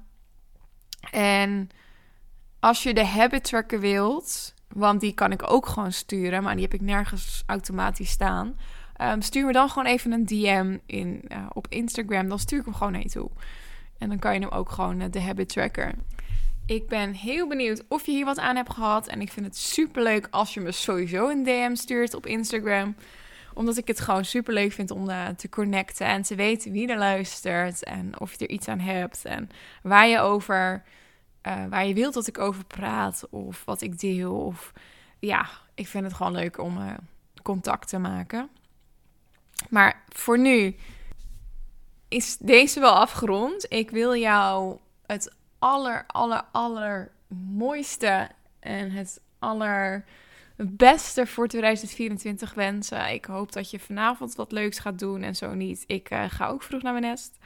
En 1.11 1.69
als 2.59 2.83
je 2.83 2.93
de 2.93 3.05
habit 3.05 3.43
tracker 3.43 3.79
wilt, 3.79 4.53
want 4.67 5.01
die 5.01 5.13
kan 5.13 5.31
ik 5.31 5.51
ook 5.51 5.65
gewoon 5.65 5.91
sturen, 5.91 6.43
maar 6.43 6.53
die 6.53 6.63
heb 6.63 6.73
ik 6.73 6.81
nergens 6.81 7.43
automatisch 7.45 8.09
staan. 8.09 8.57
Um, 9.01 9.21
stuur 9.21 9.45
me 9.45 9.51
dan 9.51 9.69
gewoon 9.69 9.87
even 9.87 10.11
een 10.11 10.25
DM 10.25 10.77
in, 10.85 11.21
uh, 11.27 11.45
op 11.53 11.67
Instagram. 11.69 12.29
Dan 12.29 12.39
stuur 12.39 12.59
ik 12.59 12.65
hem 12.65 12.73
gewoon 12.73 13.01
je 13.01 13.09
toe. 13.09 13.29
En 13.97 14.09
dan 14.09 14.19
kan 14.19 14.33
je 14.33 14.39
hem 14.39 14.49
ook 14.49 14.69
gewoon 14.69 15.01
uh, 15.01 15.05
de 15.11 15.21
habit 15.21 15.49
tracker. 15.49 15.93
Ik 16.65 16.87
ben 16.87 17.13
heel 17.13 17.47
benieuwd 17.47 17.83
of 17.87 18.05
je 18.05 18.11
hier 18.11 18.25
wat 18.25 18.39
aan 18.39 18.55
hebt 18.55 18.73
gehad. 18.73 19.07
En 19.07 19.21
ik 19.21 19.31
vind 19.31 19.45
het 19.45 19.57
super 19.57 20.03
leuk 20.03 20.27
als 20.29 20.53
je 20.53 20.59
me 20.59 20.71
sowieso 20.71 21.29
een 21.29 21.43
DM 21.43 21.75
stuurt 21.75 22.13
op 22.13 22.25
Instagram. 22.25 22.95
Omdat 23.53 23.77
ik 23.77 23.87
het 23.87 23.99
gewoon 23.99 24.25
super 24.25 24.53
leuk 24.53 24.71
vind 24.71 24.91
om 24.91 25.09
uh, 25.09 25.27
te 25.27 25.49
connecten 25.49 26.07
en 26.07 26.21
te 26.21 26.35
weten 26.35 26.71
wie 26.71 26.87
er 26.87 26.97
luistert. 26.97 27.83
En 27.83 28.19
of 28.19 28.31
je 28.31 28.37
er 28.37 28.53
iets 28.53 28.67
aan 28.67 28.79
hebt. 28.79 29.25
En 29.25 29.49
waar 29.83 30.07
je 30.07 30.19
over, 30.19 30.83
uh, 31.47 31.65
waar 31.69 31.85
je 31.85 31.93
wilt 31.93 32.13
dat 32.13 32.27
ik 32.27 32.39
over 32.39 32.65
praat. 32.65 33.27
Of 33.29 33.65
wat 33.65 33.81
ik 33.81 33.99
deel. 33.99 34.35
Of 34.35 34.71
ja, 35.19 35.49
ik 35.75 35.87
vind 35.87 36.03
het 36.03 36.13
gewoon 36.13 36.31
leuk 36.31 36.57
om 36.57 36.77
uh, 36.77 36.93
contact 37.43 37.87
te 37.87 37.97
maken. 37.97 38.49
Maar 39.69 40.03
voor 40.09 40.39
nu 40.39 40.75
is 42.07 42.37
deze 42.37 42.79
wel 42.79 42.93
afgerond. 42.93 43.65
Ik 43.69 43.89
wil 43.89 44.15
jou 44.15 44.77
het 45.05 45.35
aller, 45.61 46.03
aller, 46.07 46.43
aller 46.51 47.11
mooiste 47.53 48.29
en 48.59 48.91
het 48.91 49.21
aller 49.39 50.05
beste 50.55 51.27
voor 51.27 51.47
2024 51.47 52.53
wensen. 52.53 53.13
Ik 53.13 53.25
hoop 53.25 53.51
dat 53.51 53.71
je 53.71 53.79
vanavond 53.79 54.35
wat 54.35 54.51
leuks 54.51 54.79
gaat 54.79 54.99
doen 54.99 55.21
en 55.21 55.35
zo 55.35 55.53
niet. 55.53 55.83
Ik 55.87 56.11
uh, 56.11 56.23
ga 56.27 56.47
ook 56.47 56.63
vroeg 56.63 56.81
naar 56.81 56.91
mijn 56.91 57.05
nest. 57.05 57.37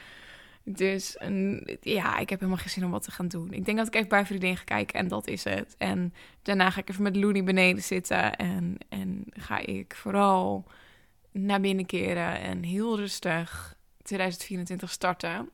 Dus 0.63 1.15
een, 1.19 1.77
ja, 1.81 2.17
ik 2.17 2.29
heb 2.29 2.39
helemaal 2.39 2.61
geen 2.61 2.69
zin 2.69 2.85
om 2.85 2.91
wat 2.91 3.03
te 3.03 3.11
gaan 3.11 3.27
doen. 3.27 3.53
Ik 3.53 3.65
denk 3.65 3.77
dat 3.77 3.87
ik 3.87 3.95
even 3.95 4.09
bij 4.09 4.25
vriendin 4.25 4.57
ga 4.57 4.63
kijken 4.63 4.99
en 4.99 5.07
dat 5.07 5.27
is 5.27 5.43
het. 5.43 5.75
En 5.77 6.13
daarna 6.41 6.69
ga 6.69 6.81
ik 6.81 6.89
even 6.89 7.03
met 7.03 7.15
Looney 7.15 7.43
beneden 7.43 7.83
zitten 7.83 8.35
en, 8.35 8.77
en 8.89 9.25
ga 9.29 9.59
ik 9.59 9.95
vooral 9.95 10.65
naar 11.31 11.61
binnen 11.61 11.85
keren 11.85 12.39
en 12.39 12.63
heel 12.63 12.97
rustig 12.97 13.77
2024 14.03 14.91
starten. 14.91 15.49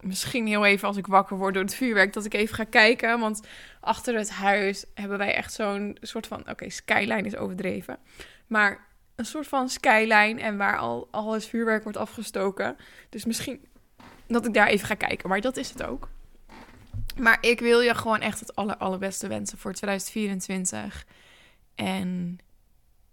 Misschien 0.00 0.46
heel 0.46 0.64
even 0.64 0.88
als 0.88 0.96
ik 0.96 1.06
wakker 1.06 1.36
word 1.36 1.54
door 1.54 1.62
het 1.62 1.74
vuurwerk, 1.74 2.12
dat 2.12 2.24
ik 2.24 2.34
even 2.34 2.54
ga 2.54 2.64
kijken. 2.64 3.20
Want 3.20 3.40
achter 3.80 4.14
het 4.14 4.30
huis 4.30 4.84
hebben 4.94 5.18
wij 5.18 5.34
echt 5.34 5.52
zo'n 5.52 5.96
soort 6.00 6.26
van. 6.26 6.48
Oké, 6.50 6.70
skyline 6.70 7.22
is 7.22 7.36
overdreven. 7.36 7.98
Maar 8.46 8.86
een 9.16 9.24
soort 9.24 9.46
van 9.46 9.68
skyline 9.68 10.40
en 10.40 10.56
waar 10.56 10.78
al, 10.78 11.08
al 11.10 11.32
het 11.32 11.46
vuurwerk 11.46 11.82
wordt 11.82 11.98
afgestoken. 11.98 12.76
Dus 13.08 13.24
misschien 13.24 13.66
dat 14.26 14.46
ik 14.46 14.54
daar 14.54 14.66
even 14.66 14.86
ga 14.86 14.94
kijken. 14.94 15.28
Maar 15.28 15.40
dat 15.40 15.56
is 15.56 15.68
het 15.68 15.82
ook. 15.82 16.08
Maar 17.16 17.38
ik 17.40 17.60
wil 17.60 17.80
je 17.80 17.94
gewoon 17.94 18.20
echt 18.20 18.40
het 18.40 18.54
aller, 18.54 18.76
allerbeste 18.76 19.28
wensen 19.28 19.58
voor 19.58 19.72
2024. 19.72 21.06
En 21.74 22.38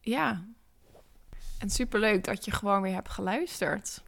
ja, 0.02 0.46
en 1.60 1.70
superleuk 1.70 2.24
dat 2.24 2.46
je 2.46 2.52
gewoon 2.52 2.82
weer 2.82 2.94
hebt 2.94 3.10
geluisterd. 3.10 4.04